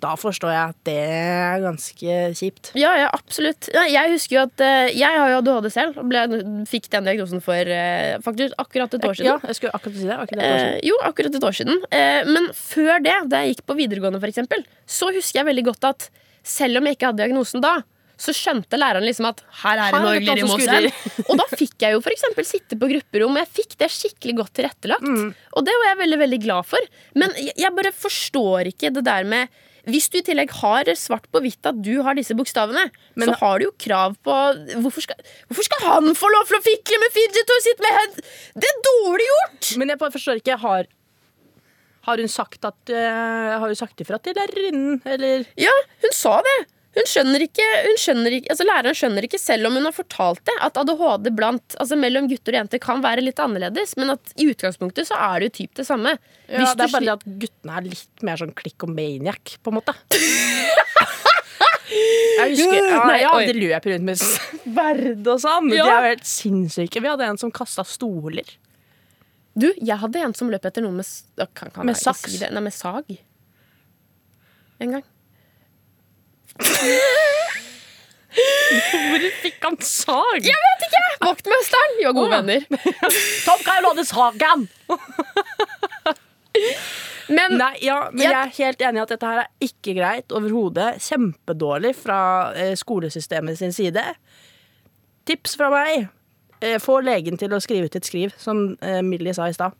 [0.01, 2.71] da forstår jeg at det er ganske kjipt.
[2.73, 3.69] Ja, ja, absolutt.
[3.71, 6.25] Jeg husker jo at eh, Jeg har jo ADHD selv ble,
[6.65, 9.29] fikk den diagnosen for eh, faktisk akkurat et år siden.
[9.29, 10.17] Ja, jeg skulle akkurat si det.
[10.17, 10.73] Akkurat et år siden?
[10.81, 11.77] Eh, jo, akkurat et år siden.
[11.91, 15.65] Eh, men før det, da jeg gikk på videregående, for eksempel, så husker jeg veldig
[15.69, 16.09] godt at
[16.43, 17.77] selv om jeg ikke hadde diagnosen da,
[18.17, 20.89] så skjønte læreren liksom at her er det noe er glirr i mosen.
[21.27, 23.37] Og da fikk jeg jo eksempel sitte på grupperom.
[23.41, 25.03] Jeg fikk det skikkelig godt tilrettelagt.
[25.05, 25.29] Mm.
[25.55, 26.89] Og det var jeg veldig veldig glad for.
[27.19, 31.41] Men jeg bare forstår ikke det der med hvis du i tillegg har svart på
[31.43, 34.33] hvitt at du har disse bokstavene, Men- så har du jo krav på
[34.81, 35.15] hvorfor skal,
[35.47, 38.15] hvorfor skal han få lov til å fikle med fidget og sitte med head?
[38.57, 39.77] Det er dårlig gjort!
[39.77, 40.57] Men jeg bare forstår ikke.
[40.57, 40.87] Har,
[42.07, 46.41] har hun sagt at uh, Har hun sagt ifra til lærerinnen, eller Ja, hun sa
[46.41, 46.57] det.
[46.95, 50.41] Hun skjønner ikke, hun skjønner ikke altså Læreren skjønner ikke, selv om hun har fortalt
[50.47, 53.97] det, at ADHD blant, altså mellom gutter og jenter kan være litt annerledes.
[53.99, 56.15] Men at i utgangspunktet så er det jo typ det samme.
[56.47, 58.55] ja, Hvis Det er bare det at guttene er litt mer sånn
[58.95, 59.97] maniac, på en måte.
[61.85, 63.45] Jeg husker ja, Nei, ja, oi.
[63.47, 65.71] De løp rundt med sverd og sånn.
[65.75, 65.85] Ja.
[65.85, 67.03] De er jo helt sinnssyke.
[67.03, 68.55] Vi hadde en som kasta stoler.
[69.55, 71.07] Du, jeg hadde en som løp etter noen med,
[71.87, 72.33] Med saks?
[72.33, 72.41] Si?
[72.51, 73.13] Nei, med sag.
[74.83, 75.05] En gang.
[78.35, 80.41] Hvor fikk han sag?
[80.43, 81.03] Jeg vet ikke!
[81.25, 81.93] Vaktmesteren!
[81.99, 82.65] Vi var gode venner.
[83.47, 84.65] Tom, låne sagen?
[87.27, 89.95] Men Nei, ja, men Jeg- jeg er helt enig i at dette her er ikke
[89.97, 90.99] greit overhodet.
[91.01, 92.19] Kjempedårlig fra
[92.55, 94.03] eh, skolesystemet sin side.
[95.25, 96.07] Tips fra meg.
[96.61, 99.71] Eh, få legen til å skrive ut et skriv, som eh, Millie sa i stad.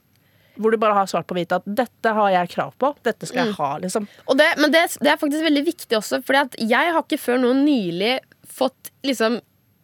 [0.56, 3.48] Hvor du bare har svart på hvitt at 'dette har jeg krav på', dette skal
[3.48, 4.08] jeg ha, liksom.
[4.28, 7.42] Og det, men det, det er faktisk veldig viktig også, for jeg har ikke før
[7.44, 9.42] nå nylig fått liksom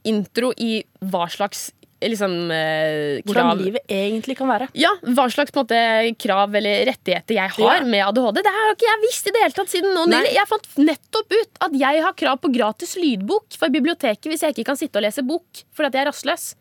[0.08, 4.70] intro i hva slags liksom, eh, Hvordan livet egentlig kan være.
[4.74, 5.78] ja, hva slags måte,
[6.18, 7.84] krav eller rettigheter jeg har Ja.
[7.86, 8.42] med ADHD.
[8.42, 10.34] Det har ikke jeg visst i det hele tatt siden nå nylig.
[10.34, 14.56] Jeg fant nettopp ut at jeg har krav på gratis lydbok for biblioteket hvis jeg
[14.56, 16.56] ikke kan sitte og lese bok fordi at jeg er rastløs.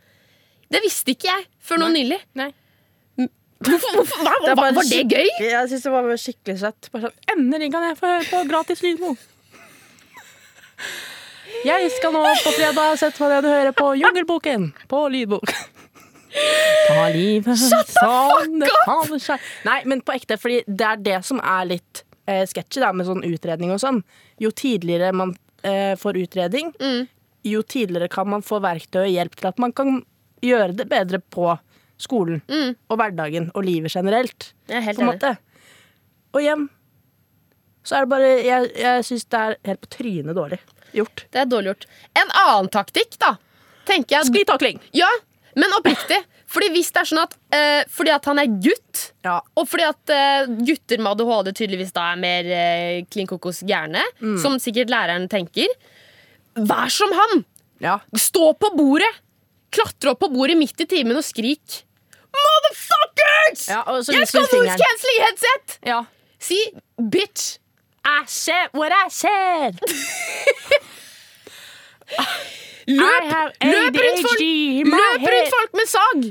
[0.70, 2.20] Det visste ikke jeg før nå nylig.
[2.35, 2.53] Nei.
[3.61, 5.27] Hvorfor, hvorfor, hva, Det var, var det gøy?
[5.44, 6.88] Jeg synes det var skikkelig søtt.
[6.94, 9.27] Bare sånn, Endelig kan jeg få høre på gratis lydbok.
[11.66, 15.53] Jeg skal nå på fredag sette meg ned og høre på Jungelboken på lydbok.
[16.87, 21.40] Ta livet som det faller seg Nei, men på ekte, fordi det er det som
[21.42, 23.99] er litt eh, sketchy med sånn utredning og sånn.
[24.40, 25.35] Jo tidligere man
[25.66, 27.09] eh, får utredning, Mm.
[27.51, 30.01] jo tidligere kan man få verktøy og hjelp til at man kan
[30.40, 31.51] gjøre det bedre på
[32.00, 32.74] skolen Mm.
[32.90, 34.52] og hverdagen og livet generelt.
[34.68, 35.12] Jeg er helt enig.
[35.14, 35.36] måte.
[36.34, 36.68] Og igjen
[37.84, 40.58] så er det bare Jeg, jeg syns det er helt på trynet dårlig
[40.94, 41.24] gjort.
[41.32, 41.86] Det er dårlig gjort.
[42.18, 43.36] En annen taktikk, da,
[43.88, 44.80] tenker jeg Sklitakling!
[44.96, 45.08] Ja,
[45.56, 46.18] men oppriktig.
[46.50, 49.36] Fordi hvis det er sånn at uh, Fordi at han er gutt, Ja.
[49.56, 54.02] og fordi at uh, gutter med ADHD tydeligvis da er mer uh, klin kokos gærne,
[54.20, 54.36] Mm.
[54.42, 55.68] som sikkert læreren tenker,
[56.56, 57.44] vær som han!
[57.80, 57.98] ja.
[58.14, 59.10] Stå på bordet!
[59.70, 61.84] Klatre opp på bordet midt i timen og skrik.
[62.36, 63.64] Motherfuckers!
[63.70, 63.80] Ja,
[64.14, 65.78] jeg skal voice cancel i headset!
[65.86, 66.00] ja.
[66.40, 66.58] Si
[66.96, 67.58] bitch.
[68.04, 69.76] I said what I said!
[72.90, 73.26] Løp,
[73.62, 74.40] løp rundt folk,
[74.90, 76.24] løp rundt folk med sag!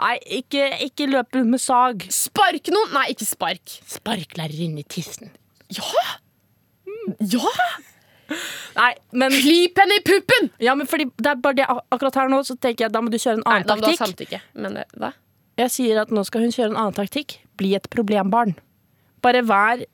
[0.00, 2.06] Nei, ikke, ikke løp rundt med sag.
[2.14, 2.94] Spark noen.
[2.96, 3.74] Nei, ikke spark.
[3.90, 5.30] Spark læreren i tissen.
[5.76, 6.06] Ja!
[7.20, 7.52] Ja!
[8.78, 10.50] Nei, men, Klip henne i puppen!
[10.62, 13.10] ja, men fordi det er bare det akkurat her nå, så tenker jeg da må
[13.12, 14.30] du kjøre en Nei, annen da du ha taktikk.
[14.30, 14.40] samtykke.
[14.62, 15.10] Men det, hva?
[15.60, 17.38] Jeg sier at nå skal hun kjøre en annen taktikk.
[17.60, 18.54] Bli et problembarn.
[19.24, 19.84] Bare vær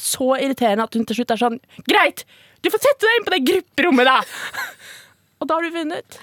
[0.00, 2.24] så irriterende at hun til slutt er sånn Greit,
[2.64, 4.16] du får sette deg inn på det grupperommet, da!
[5.40, 6.18] Og da har du vunnet.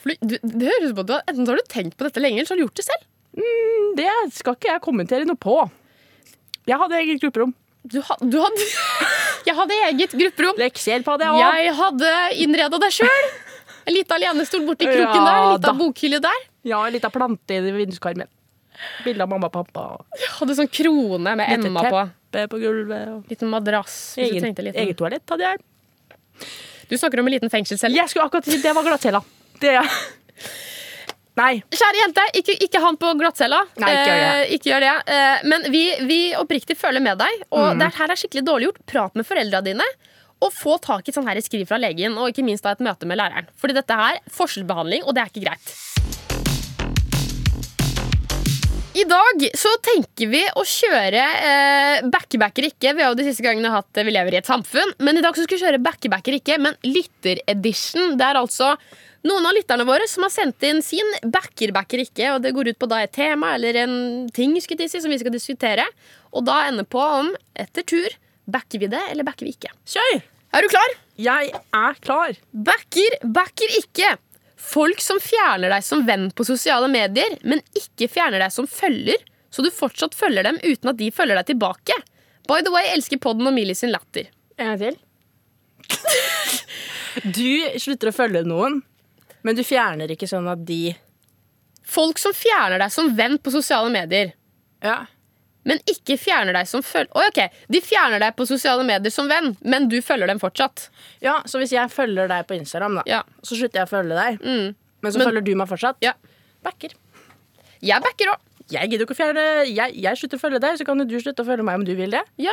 [0.00, 2.40] Du, det høres ut som at du enten så har du tenkt på dette lenge,
[2.40, 3.06] eller så har du gjort det selv.
[3.98, 5.56] Det skal ikke jeg kommentere noe på.
[6.68, 7.54] Jeg hadde eget grupperom.
[7.90, 8.64] Du, ha, du hadde
[9.48, 10.58] Jeg hadde eget grupperom.
[10.60, 11.40] Lekser på jeg òg.
[11.64, 12.10] Jeg hadde
[12.44, 13.30] innreda det sjøl.
[13.88, 15.38] En liten alenestol borti kroken Ja, der.
[15.40, 16.42] En liten bokhylle der.
[16.66, 18.28] Ja, en liten plante i vinduskarmen.
[19.04, 19.84] Bilde av mamma og pappa.
[20.20, 22.02] Jeg hadde sånn krone med Lite Emma på.
[22.32, 23.08] teppe på gulvet.
[23.16, 23.96] Og Liten madrass.
[24.16, 24.84] Hvis du egen, trengte en liten.
[24.86, 25.58] eget toalett hadde jeg.
[26.90, 27.94] Du snakker om en liten fengselscelle.
[27.96, 29.20] Jeg skulle akkurat si det var glattcella.
[29.60, 29.74] Det
[31.40, 31.62] Nei.
[31.72, 33.60] Kjære jente, ikke, ikke han på glattcella.
[33.80, 34.30] Nei, ikke gjør det.
[34.30, 34.94] Eh, ikke gjør det.
[35.14, 37.44] Eh, men vi, vi oppriktig føler med deg.
[37.54, 37.78] Og Mm.
[37.80, 38.80] det her er skikkelig dårlig gjort.
[38.92, 39.86] Prat med foreldra dine.
[40.42, 42.80] Og få tak i et sånn her skriv fra legen, og ikke minst da et
[42.84, 43.46] møte med læreren.
[43.60, 45.74] Fordi dette her er forskjellsbehandling, og det er ikke greit.
[48.90, 52.90] I dag så tenker vi å kjøre eh, backbacker ikke.
[52.96, 54.96] Vi har jo de siste gangene hatt eh, Vi lever i et samfunn.
[54.98, 58.16] Men i dag så skal vi kjøre backbacker ikke, men lytteredition.
[58.18, 58.72] Det er altså
[59.28, 62.32] noen av lytterne våre som har sendt inn sin backer backer ikke.
[62.34, 63.94] Og det går ut på da et tema eller en
[64.34, 65.86] ting skulle si, som vi skal diskutere.
[66.34, 68.18] Og da ender på om etter tur
[68.50, 69.70] backer vi det, eller backer vi ikke.
[69.86, 70.18] Kjør!
[70.50, 70.98] Er du klar?
[71.20, 72.34] Jeg er klar.
[72.50, 74.16] Backer, backer ikke.
[74.60, 79.18] Folk som fjerner deg som venn på sosiale medier, men ikke fjerner deg som følger,
[79.50, 81.96] så du fortsatt følger dem uten at de følger deg tilbake.
[82.46, 84.28] By the way, elsker podden og Millie sin latter.
[84.60, 85.00] En gang til.
[87.24, 88.76] Du slutter å følge noen,
[89.42, 90.92] men du fjerner ikke sånn at de
[91.90, 94.30] Folk som fjerner deg som venn på sosiale medier,
[94.84, 95.00] Ja.
[95.70, 99.26] Men ikke fjerner deg som følger Oi, ok, De fjerner deg på sosiale medier som
[99.30, 100.78] venn, men du følger dem fortsatt.
[101.22, 103.22] ja, Så hvis jeg følger deg på Instagram, da, Ja.
[103.46, 104.74] så slutter jeg å følge deg, Mm.
[105.02, 105.96] men så Men- følger du meg fortsatt?
[106.02, 106.12] Ja.
[106.62, 106.90] Backer.
[107.80, 108.38] Jeg backer òg.
[108.70, 111.42] Jeg gidder ikke å fjerne jeg, jeg slutter å følge deg, så kan du slutte
[111.42, 112.22] å følge meg om du vil det.
[112.38, 112.52] Ja.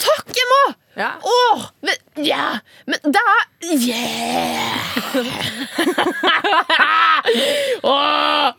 [0.00, 0.74] Takk, Emma!
[0.96, 1.10] Ja.
[1.22, 3.44] Åh, men, ja, men det er
[3.76, 4.80] Yeah!
[7.82, 8.52] Åh,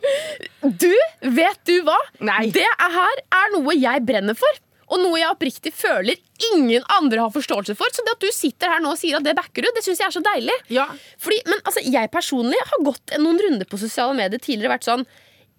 [0.62, 1.96] du, vet du hva?
[2.42, 2.50] Nei.
[2.54, 4.60] Det er her er noe jeg brenner for.
[4.92, 6.18] Og noe jeg oppriktig føler
[6.52, 7.88] ingen andre har forståelse for.
[7.96, 10.02] Så det at du sitter her nå og sier at det backer du, det syns
[10.02, 10.56] jeg er så deilig.
[10.74, 10.84] Ja.
[11.22, 15.06] Fordi, men altså, jeg personlig har gått noen runder på sosiale medier tidligere vært sånn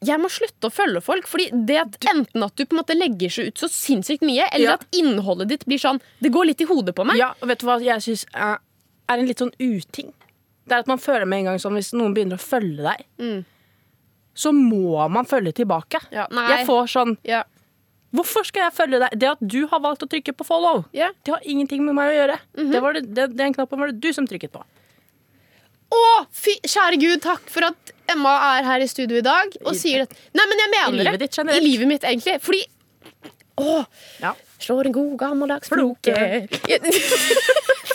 [0.04, 1.26] jeg må slutte å følge folk.
[1.32, 4.46] Fordi det at Enten at du på en måte legger seg ut så sinnssykt mye,
[4.52, 4.74] eller Ja.
[4.76, 7.16] at innholdet ditt blir sånn Det går litt i hodet på meg.
[7.18, 8.60] ja, og vet du hva jeg syns er,
[9.10, 10.12] er en litt sånn uting?
[10.68, 13.06] Det er at man føler med en gang sånn hvis noen begynner å følge deg,
[13.18, 13.46] Mm.
[14.36, 16.00] Så må man følge tilbake.
[16.12, 16.28] Ja.
[16.32, 17.44] Jeg får sånn Ja.
[18.14, 19.10] Hvorfor skal jeg følge deg?
[19.18, 21.10] Det at du har valgt å trykke på follow, Ja.
[21.26, 22.40] det har ingenting med meg å gjøre.
[22.58, 22.72] Mhm.
[22.72, 24.62] det var det, det, den knappen var det du som trykket på.
[25.94, 29.74] Å, fy, kjære Gud, takk for at Emma er her i studio i dag og
[29.74, 30.16] I- sier dette.
[30.34, 31.20] Nei, men jeg mener I livet det.
[31.30, 31.62] ditt generelt.
[31.62, 32.40] I livet mitt, egentlig.
[32.42, 32.64] Fordi
[33.58, 33.86] Å,
[34.20, 34.34] Ja.
[34.60, 36.10] slår en god gammeldags Floke.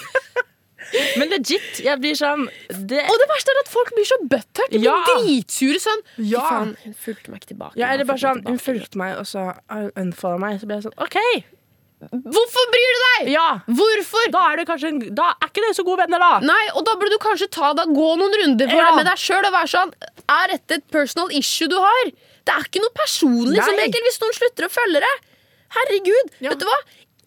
[1.20, 4.70] Men legit, jeg blir sånn det, Og det verste er at folk blir så butthurt.
[4.72, 5.05] De blir Ja.
[5.11, 6.01] dritsure sånn.
[6.16, 6.40] Fy Ja.
[6.48, 7.77] faen, hun fulgte meg ikke tilbake.
[7.77, 9.59] ja, Eller bare sånn Hun fulgte meg, og så
[9.96, 10.61] unfollow meg.
[10.61, 11.44] Så ble jeg sånn OK!
[11.98, 13.29] Hvorfor bryr du deg?
[13.35, 14.31] Ja, Hvorfor?
[14.31, 16.38] da er det kanskje Da er ikke dere så gode venner, da.
[16.46, 18.94] Nei, og da burde du kanskje ta deg, gå noen runder for Ja.
[18.94, 19.92] med deg sjøl og være sånn
[20.29, 22.05] Er dette et personal issue du har?
[22.46, 23.85] Det er ikke noe personlig som Nei.
[23.87, 25.16] regel hvis noen slutter å følge deg.
[25.74, 26.51] Herregud, Ja.
[26.51, 26.79] vet du hva?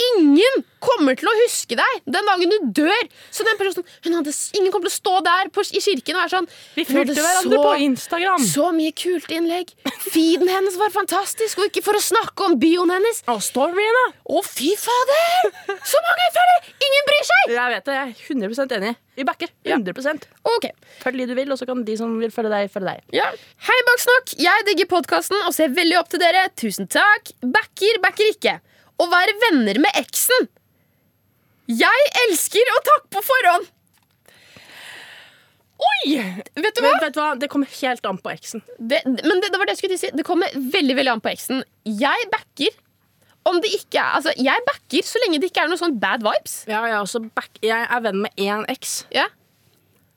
[0.08, 3.04] Ingen kommer til å huske deg den dagen du dør.
[3.30, 3.86] Så den personen,
[4.18, 7.16] hadde, Ingen kommer til å stå der på, i kirken og være sånn Vi fulgte
[7.22, 8.46] hverandre så- på Instagram.
[8.48, 9.74] Så mye kult innlegg.
[10.12, 13.22] Feeden hennes var fantastisk, og ikke for å snakke om bioen hennes.
[13.28, 14.06] Og storyene!
[14.26, 15.54] Å, fy fader!
[15.86, 16.74] Så mange følgere!
[16.88, 17.54] Ingen bryr seg!
[17.56, 18.96] Jeg vet det, jeg er 100% enig.
[19.16, 19.50] Vi backer.
[19.66, 20.66] 100 Ok,
[21.04, 23.04] Følg de du vil, og så kan de som vil følge deg, følge deg.
[23.14, 23.30] ja.
[23.68, 24.34] Hei, Baksnakk.
[24.42, 26.48] Jeg digger podkasten og ser veldig opp til dere.
[26.58, 27.34] Tusen takk.
[27.44, 28.60] Backer, backer ikke.
[29.02, 30.50] Å være venner med eksen.
[31.72, 33.70] Jeg elsker å takke på forhånd.
[35.82, 36.14] Oi!
[36.62, 36.92] Vet du hva?
[36.92, 37.32] Men vet du hva?
[37.42, 38.62] Det kommer helt an på eksen.
[38.78, 40.12] Det, men det, det var det jeg skulle si.
[40.14, 41.64] Det kommer veldig veldig an på eksen.
[41.90, 42.76] Jeg backer
[43.50, 46.22] om det ikke er Altså, jeg backer så lenge det ikke er noe sånn bad
[46.26, 46.60] vibes.
[46.70, 49.26] Ja, jeg, back, jeg er venn med én eks, Ja.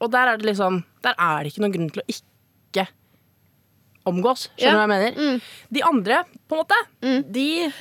[0.05, 2.85] og der er det liksom Der er det ikke noen grunn til å ikke
[4.07, 4.49] omgås.
[4.59, 4.87] Skjønner du Ja.
[4.87, 5.43] hva jeg mener?
[5.73, 6.79] De andre, på en måte,
[7.33, 7.73] de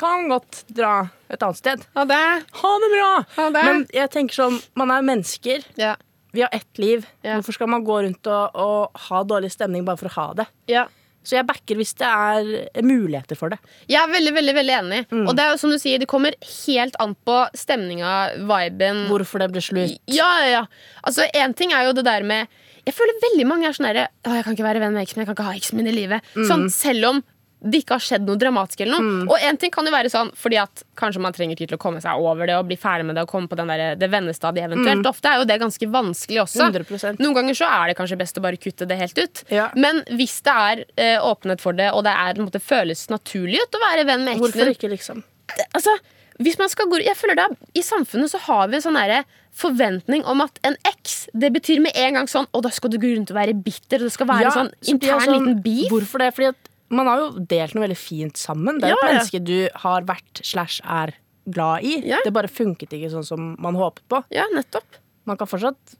[0.00, 1.84] kan godt dra et annet sted.
[1.96, 2.22] Ha det.
[2.62, 3.10] Ha det bra!
[3.36, 3.64] Ha det.
[3.66, 5.64] Men jeg tenker sånn, man er mennesker.
[5.76, 5.94] Ja.
[6.32, 7.04] Vi har ett liv.
[7.22, 7.36] Ja.
[7.40, 10.46] Hvorfor skal man gå rundt og, og ha dårlig stemning bare for å ha det?
[10.72, 10.86] ja.
[11.22, 13.60] Så jeg backer hvis det er muligheter for det.
[13.86, 14.96] Jeg er veldig veldig, veldig enig.
[15.28, 16.34] Og det er jo som du sier, det kommer
[16.66, 19.04] helt an på stemninga, viben.
[19.06, 20.00] Hvorfor det ble slutt.
[20.10, 20.62] Ja, ja, ja.
[21.06, 22.50] Altså, en ting er jo det der med
[22.88, 25.20] Jeg føler veldig mange er sånn herre Å, jeg kan ikke være venn med eksen
[25.20, 26.32] min, jeg kan ikke ha eksen min i livet.
[26.48, 27.22] Sånn, selv om
[27.62, 29.26] det ikke har skjedd noe dramatisk eller noe.
[29.30, 31.82] Og en ting kan jo være sånn fordi at kanskje man trenger tid til å
[31.82, 34.08] komme seg over det og bli ferdig med det og komme på den der, det
[34.10, 35.06] vennestadiet eventuelt.
[35.06, 36.66] Ofte er jo det ganske vanskelig også.
[36.66, 37.22] 100%.
[37.22, 39.44] Noen ganger så er det kanskje best å bare kutte det helt ut.
[39.54, 39.68] Ja.
[39.78, 43.78] Men hvis det er eh, åpenhet for det, og det er, måte, føles naturlig ut
[43.78, 45.22] å være venn med eksen Hvorfor ikke, liksom?
[45.70, 45.94] altså,
[46.42, 47.46] hvis man skal gå, jeg føler da,
[47.78, 51.80] I samfunnet så har vi en sånn derre forventning om at en eks det betyr
[51.84, 54.14] med en gang sånn Og da skal du gå rundt og være bitter, og det
[54.14, 55.90] skal være Ja, sånn intern sånn, liten beef.
[55.92, 56.30] Hvorfor det?
[56.36, 58.80] Fordi at man har jo delt noe veldig fint sammen.
[58.80, 59.10] Det er Ja, et ja.
[59.12, 61.14] menneske du har vært slash er
[61.48, 61.94] glad i.
[62.06, 62.18] Ja.
[62.24, 64.20] Det bare funket ikke sånn som man håpet på.
[64.30, 64.98] Ja, nettopp.
[65.24, 65.96] Man kan fortsatt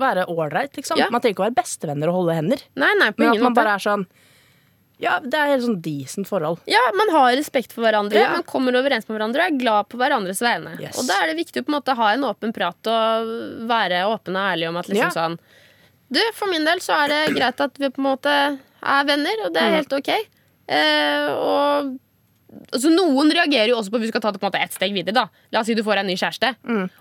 [0.00, 0.96] være ålreit, liksom.
[0.96, 1.10] Ja.
[1.12, 2.62] Man trenger ikke å være bestevenner og holde hender.
[2.80, 3.60] Nei, nei, på Men at man måte.
[3.60, 4.06] bare er sånn
[5.00, 6.58] Ja, det er helt sånn decent forhold.
[6.68, 8.32] Ja, Man har respekt for hverandre, Ja.
[8.32, 10.78] man kommer overens med hverandre og er glad på hverandres vegne.
[10.80, 10.98] Yes.
[10.98, 14.04] Og Da er det viktig å på en måte ha en åpen prat og være
[14.04, 15.10] åpen og ærlig om at liksom Ja.
[15.10, 15.38] sånn
[16.12, 19.46] Du, For min del så er det greit at vi på en måte er venner,
[19.46, 19.66] og det Mm.
[19.68, 20.08] er helt ok.
[20.68, 21.98] Eh, og
[22.72, 24.72] altså, Noen reagerer jo også på at vi skal ta det på en måte ett
[24.74, 25.14] steg videre.
[25.14, 26.56] da La oss si du får deg en ny kjæreste,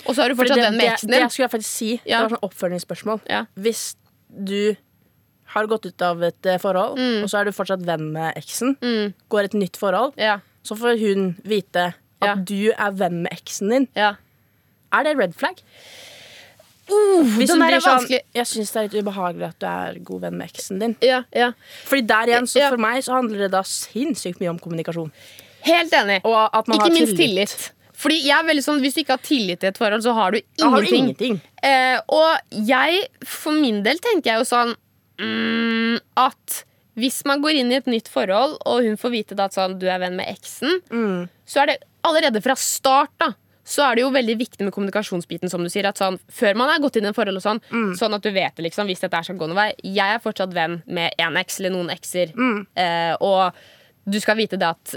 [0.06, 0.38] og så har du Mm.
[0.38, 1.20] Fortsatt den med eksen din.
[1.20, 2.02] det det skulle jeg faktisk si.
[2.06, 2.22] Ja.
[2.22, 3.22] Det var sånn oppfølgingsspørsmål.
[3.28, 3.46] Ja.
[3.58, 3.96] Hvis
[4.32, 4.76] du
[5.54, 8.76] har gått ut av et forhold, forhold, og så er du fortsatt venn med eksen,
[8.82, 9.14] Mm.
[9.30, 12.36] går et nytt forhold, Ja, så får hun vite at Ja.
[12.36, 13.88] du er venn med eksen din.
[13.96, 14.16] ja.
[14.92, 15.60] Er det red flag?
[16.90, 18.06] Uh, Hvis hun blir sånn.
[18.34, 20.96] Jeg syns det er litt ubehagelig at du er god venn med eksen din.
[21.06, 21.52] Ja, ja.
[21.86, 25.12] Fordi der igjen, så for meg så handler det da sinnssykt mye om kommunikasjon.
[25.68, 26.22] Helt enig.
[26.26, 27.54] Og at man Ikke har minst tillit.
[27.54, 27.72] tillit.
[28.00, 30.32] Fordi jeg er veldig sånn, Hvis du ikke har tillit til et forhold, så har
[30.32, 30.72] du ingenting.
[30.72, 31.42] har du ingenting.
[31.62, 34.74] Eh, og jeg, for min del, tenker jeg jo sånn
[35.20, 36.64] mm, at
[37.00, 39.86] hvis man går inn i et nytt forhold, og hun får vite at sånn, du
[39.88, 41.30] er venn med eksen, Mm.
[41.48, 43.34] så er det allerede fra start da
[43.70, 45.86] så er det jo veldig viktig med kommunikasjonsbiten, som du sier.
[45.86, 47.94] At sånn, før man har gått inn i et forhold, og sånn, Mm.
[48.00, 49.74] sånn at du vet det, liksom, hvis dette er skal gå noen vei.
[49.84, 52.34] Jeg er fortsatt venn med én eks eller noen ekser.
[52.34, 52.66] Mm.
[52.76, 53.54] Eh, og
[54.10, 54.96] du skal vite det at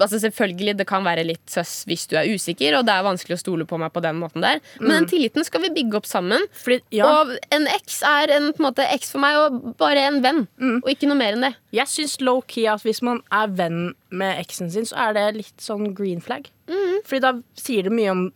[0.00, 3.36] Altså Selvfølgelig, det kan være litt søss hvis du er usikker, og det er vanskelig
[3.36, 4.60] å stole på meg på den måten der.
[4.80, 6.40] Men den tilliten skal vi bygge opp sammen.
[6.52, 6.96] Fordi, Mm.
[6.98, 10.20] ja, Og en eks er en, på en måte, eks for meg, og bare en
[10.22, 10.46] venn.
[10.60, 10.80] Mm.
[10.82, 11.54] Og ikke noe mer enn det.
[11.72, 15.56] jeg syns low-key at hvis man er venn med eksen sin, så er det litt
[15.58, 16.48] sånn green flag.
[16.68, 17.02] Mm.
[17.04, 18.32] Fordi da sier det mye om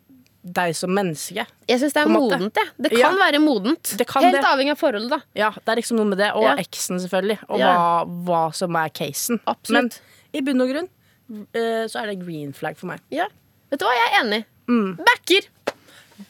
[0.46, 1.44] deg som menneske.
[1.66, 2.54] Jeg syns det er modent.
[2.54, 3.30] Det, Det kan Ja.
[3.32, 3.96] være modent.
[3.98, 4.44] Det kan Helt det.
[4.44, 5.18] avhengig av forholdet, da.
[5.34, 6.30] Ja, det er liksom noe med det.
[6.36, 6.54] Og Ja.
[6.56, 7.38] eksen, selvfølgelig.
[7.48, 9.40] Og hva, hva som er casen.
[9.46, 9.72] Absolutt.
[9.72, 9.90] Men
[10.34, 10.88] i bunn og grunn
[11.28, 13.00] så er det green flag for meg.
[13.14, 13.26] Ja.
[13.70, 14.42] Vet du hva, jeg er enig.
[14.70, 14.96] Mm.
[15.02, 15.48] Backer!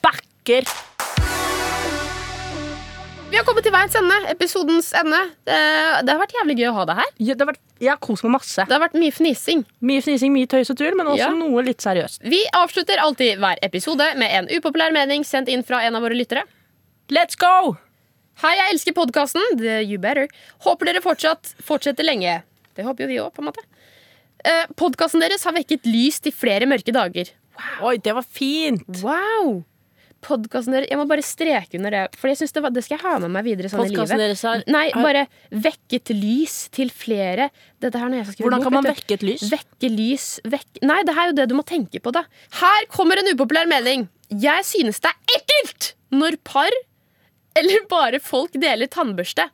[0.03, 0.69] Backer!
[3.27, 4.17] Vi har kommet til veiens ende.
[4.31, 5.19] Episodens ende.
[5.45, 5.57] Det,
[6.07, 7.09] det har vært jævlig gøy å ha deg her.
[7.19, 8.65] Ja, det har vært, jeg har kost meg masse.
[8.65, 9.65] Det har vært mye fnising.
[9.91, 11.33] Mye fnising, mye tøys og tull, men også Ja.
[11.35, 12.23] noe litt seriøst.
[12.23, 16.17] Vi avslutter alltid hver episode med en upopulær mening sendt inn fra en av våre
[16.17, 16.47] lyttere.
[17.11, 17.77] Let's go!
[18.45, 19.43] Hei, jeg elsker podkasten.
[19.83, 20.29] You better.
[20.65, 22.43] Håper dere fortsatt fortsetter lenge.
[22.77, 23.65] Det håper jo vi òg, på en måte.
[24.45, 27.31] Eh, Podkasten deres har vekket lys til flere mørke dager.
[27.83, 28.85] Oi, det var fint!
[29.03, 29.63] Wow!
[30.27, 32.97] Podkasten deres Jeg må bare streke under det, for jeg synes det, var, det skal
[32.99, 34.09] jeg ha med meg videre sånn i livet.
[34.19, 38.59] deres har- Nei, bare vekket lys til flere Dette her når jeg skal skrive Hvordan
[38.59, 39.01] bok, kan man vet du.
[39.03, 39.45] vekke et lys?
[39.53, 40.27] Vekke lys
[40.57, 40.83] vekk...
[40.83, 42.25] Nei, det er jo det du må tenke på, da.
[42.61, 44.09] Her kommer en upopulær mening.
[44.33, 46.71] Jeg synes det er ekkelt når par
[47.57, 49.49] eller bare folk deler tannbørste.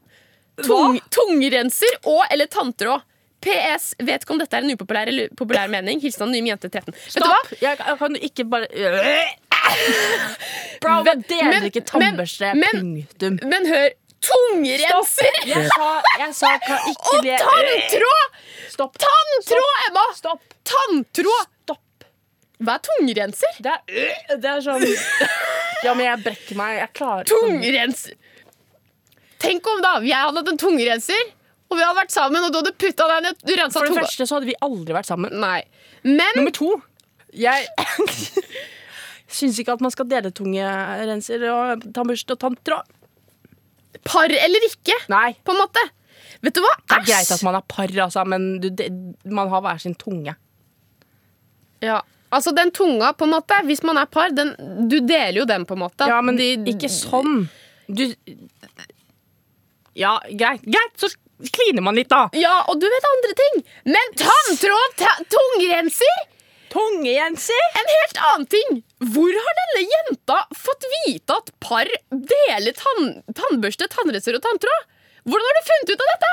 [0.64, 3.02] Tung, tungrenser og eller tanntråd.
[3.42, 3.84] PS.
[4.00, 5.96] Vet ikke om dette er en upopulær eller populær mening.
[6.02, 6.94] Hilsen Anonym jente 13.
[6.94, 7.40] Vet du hva?
[7.42, 7.48] Stopp!
[7.62, 8.66] Jeg, kan ikke bare
[10.82, 12.54] Bro, Men- det men- ikke tannbørste.
[12.54, 13.38] men- Punktum.
[13.48, 13.88] Men hør!
[14.22, 15.86] Tungrenser Jeg sa,
[16.20, 18.26] jeg sa kan ikke og tanntråd!
[18.70, 18.94] Stopp.
[19.02, 20.04] Tanntråd, Emma!
[20.14, 20.42] Stopp.
[20.70, 21.46] Tanntråd!
[21.64, 22.04] Stopp.
[22.62, 23.52] Hva er tungrenser?
[23.58, 23.78] Det er,
[24.38, 24.86] det er sånn
[25.82, 26.76] Ja, men jeg brekker meg.
[26.84, 28.14] Jeg klarer Tungrenser.
[29.42, 31.18] Tenk om da jeg hadde hatt en tungrenser,
[31.72, 33.96] og vi hadde vært sammen, og du hadde putta deg ned Du rensa For det
[34.02, 35.32] første så hadde vi aldri vært sammen.
[35.42, 35.62] Nei.
[36.04, 36.68] Men Nummer to
[37.32, 37.66] Jeg
[39.38, 42.90] syns ikke at man skal dele tungerenser og tannbørste og tanntråd.
[44.04, 45.32] par eller ikke, Nei.
[45.46, 45.82] på en måte.
[46.42, 46.72] Vet du hva?
[46.82, 48.88] Det er greit at man er par, altså, men du, det,
[49.30, 50.34] man har hver sin tunge.
[51.82, 52.00] Ja.
[52.32, 54.52] Altså, den tunga, på en måte, hvis man er par, den,
[54.90, 56.08] du deler jo den, på en måte.
[56.10, 57.46] Ja, men De- ikke sånn.
[57.88, 58.04] Du
[59.94, 60.62] Ja, greit.
[60.64, 61.08] Greit, så
[61.50, 62.28] kliner man litt, da.
[62.38, 63.64] Ja, og du vet andre ting.
[63.96, 66.28] Men tanntråd, ta tungrenser,
[66.72, 67.64] Tungejenser!
[67.76, 68.78] en helt annen ting.
[69.12, 74.86] Hvor har denne jenta fått vite at par deler tann tannbørste, tannrenser og tanntråd?
[75.28, 76.30] Hvordan har du funnet ut av dette?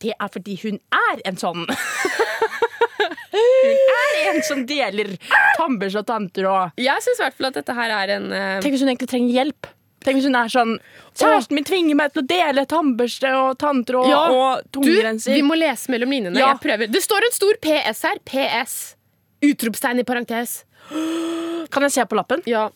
[0.00, 1.66] Det er fordi hun er en sånn.
[3.34, 5.12] hun er en som deler
[5.58, 6.80] tannbørste og tanntråd.
[6.80, 8.56] Jeg syns i hvert fall at dette her er en uh...
[8.64, 9.70] Tenk hvis hun egentlig trenger hjelp.
[10.00, 10.70] Tenk hvis hun er sånn
[11.20, 15.58] Kjæresten min tvinger meg til å dele tannbørste og tanntråd Ja, og Du, vi må
[15.60, 16.40] lese mellom linjene.
[16.40, 16.54] Ja.
[16.54, 16.88] Jeg prøver.
[16.92, 18.20] Det står en stor PS her.
[18.24, 18.76] PS.
[19.44, 20.62] Utropstegn i parentes.
[21.70, 22.44] Kan jeg se på lappen?
[22.48, 22.68] Ja.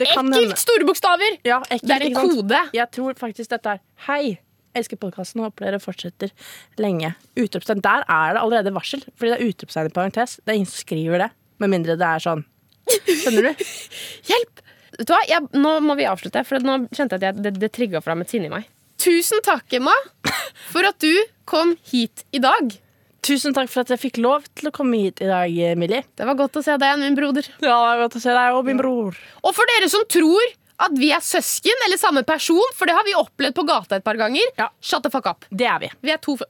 [0.00, 0.38] Det kan hende.
[0.40, 1.34] Ekkelt store bokstaver!
[1.44, 2.60] Ja, ekkelt, Det er en kode.
[2.72, 4.38] Jeg tror faktisk dette er Hei,
[4.72, 6.32] elsker podkasten håper dere fortsetter
[6.80, 7.12] lenge.
[7.36, 7.82] Utropstegn.
[7.84, 10.38] Der er det allerede varsel, fordi det er utropstegn i parentes.
[10.40, 11.28] Det er ingen som skriver det,
[11.60, 12.46] med mindre det er sånn.
[13.04, 13.64] Skjønner du?
[14.30, 14.64] Hjelp!
[15.00, 15.22] Vet du hva?
[15.30, 18.20] Jeg, nå må vi avslutte, for nå kjente jeg at jeg, det, det trigga fram
[18.22, 18.68] et sinne i meg.
[19.00, 19.94] Tusen takk, Emma,
[20.68, 21.14] for at du
[21.48, 22.74] kom hit i dag.
[23.24, 26.04] Tusen takk for at jeg fikk lov til å komme hit i dag, Millie.
[26.16, 27.48] Det var godt å se deg igjen, min broder.
[27.60, 29.16] Ja, det var godt å se deg og min bror.
[29.44, 33.04] Og for dere som tror at vi er søsken eller samme person, for det har
[33.08, 34.68] vi opplevd på gata et par ganger, Ja.
[34.80, 35.44] shut the fuck up.
[35.52, 35.90] Det er vi.
[36.04, 36.48] Vi er to f-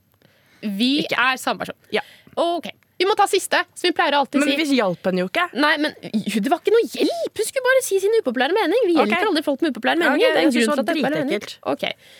[0.63, 1.75] Vi er samme person.
[1.95, 2.03] Ja.
[2.39, 2.69] Ok.
[3.01, 4.57] Vi må ta siste, som vi pleier å alltid Men si.
[4.61, 5.47] vi hjalp henne jo ikke.
[5.57, 7.41] Nei, men det var ikke noe hjelp!
[7.41, 8.83] Hun skulle bare si sin upopulære mening.
[8.91, 9.29] Vi hjelper okay.
[9.31, 10.21] aldri folk med upopulære meninger.
[10.21, 11.47] Okay, det er en grunn for at det er meninger.
[11.47, 12.11] dritekkelt.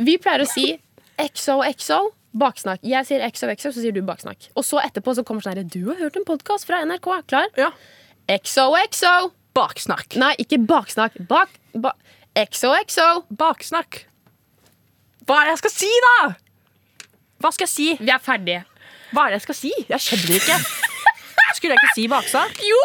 [0.00, 0.64] Vi pleier å si
[1.20, 1.98] XOXO,
[2.40, 2.80] baksnakk.
[2.88, 4.48] Jeg sier XOXO, så sier du baksnakk.
[4.56, 7.10] Og så etterpå så kommer sånn herre Du har hørt en podkast fra NRK.
[7.28, 7.52] Klar?
[7.60, 7.68] Ja.
[8.32, 9.34] XOXO.
[9.60, 10.16] Baksnakk.
[10.22, 11.20] Nei, ikke baksnakk.
[11.28, 11.52] Bak...
[11.76, 11.92] Ba
[12.38, 13.26] XOXO.
[13.36, 14.06] Baksnakk.
[15.28, 16.16] Hva er det jeg skal si, da?
[17.42, 17.88] Hva skal jeg si?
[18.00, 18.64] Vi er ferdige.
[19.10, 19.70] Hva er det jeg skal si?
[19.90, 20.56] Jeg skjønner ikke.
[21.56, 22.60] Skulle jeg ikke si baksnakk?
[22.62, 22.82] Jo!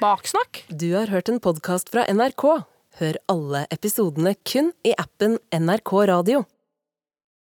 [0.00, 0.62] Baksnakk?
[0.72, 2.44] Du har hørt en podkast fra NRK.
[3.00, 6.44] Hør alle episodene kun i appen NRK Radio.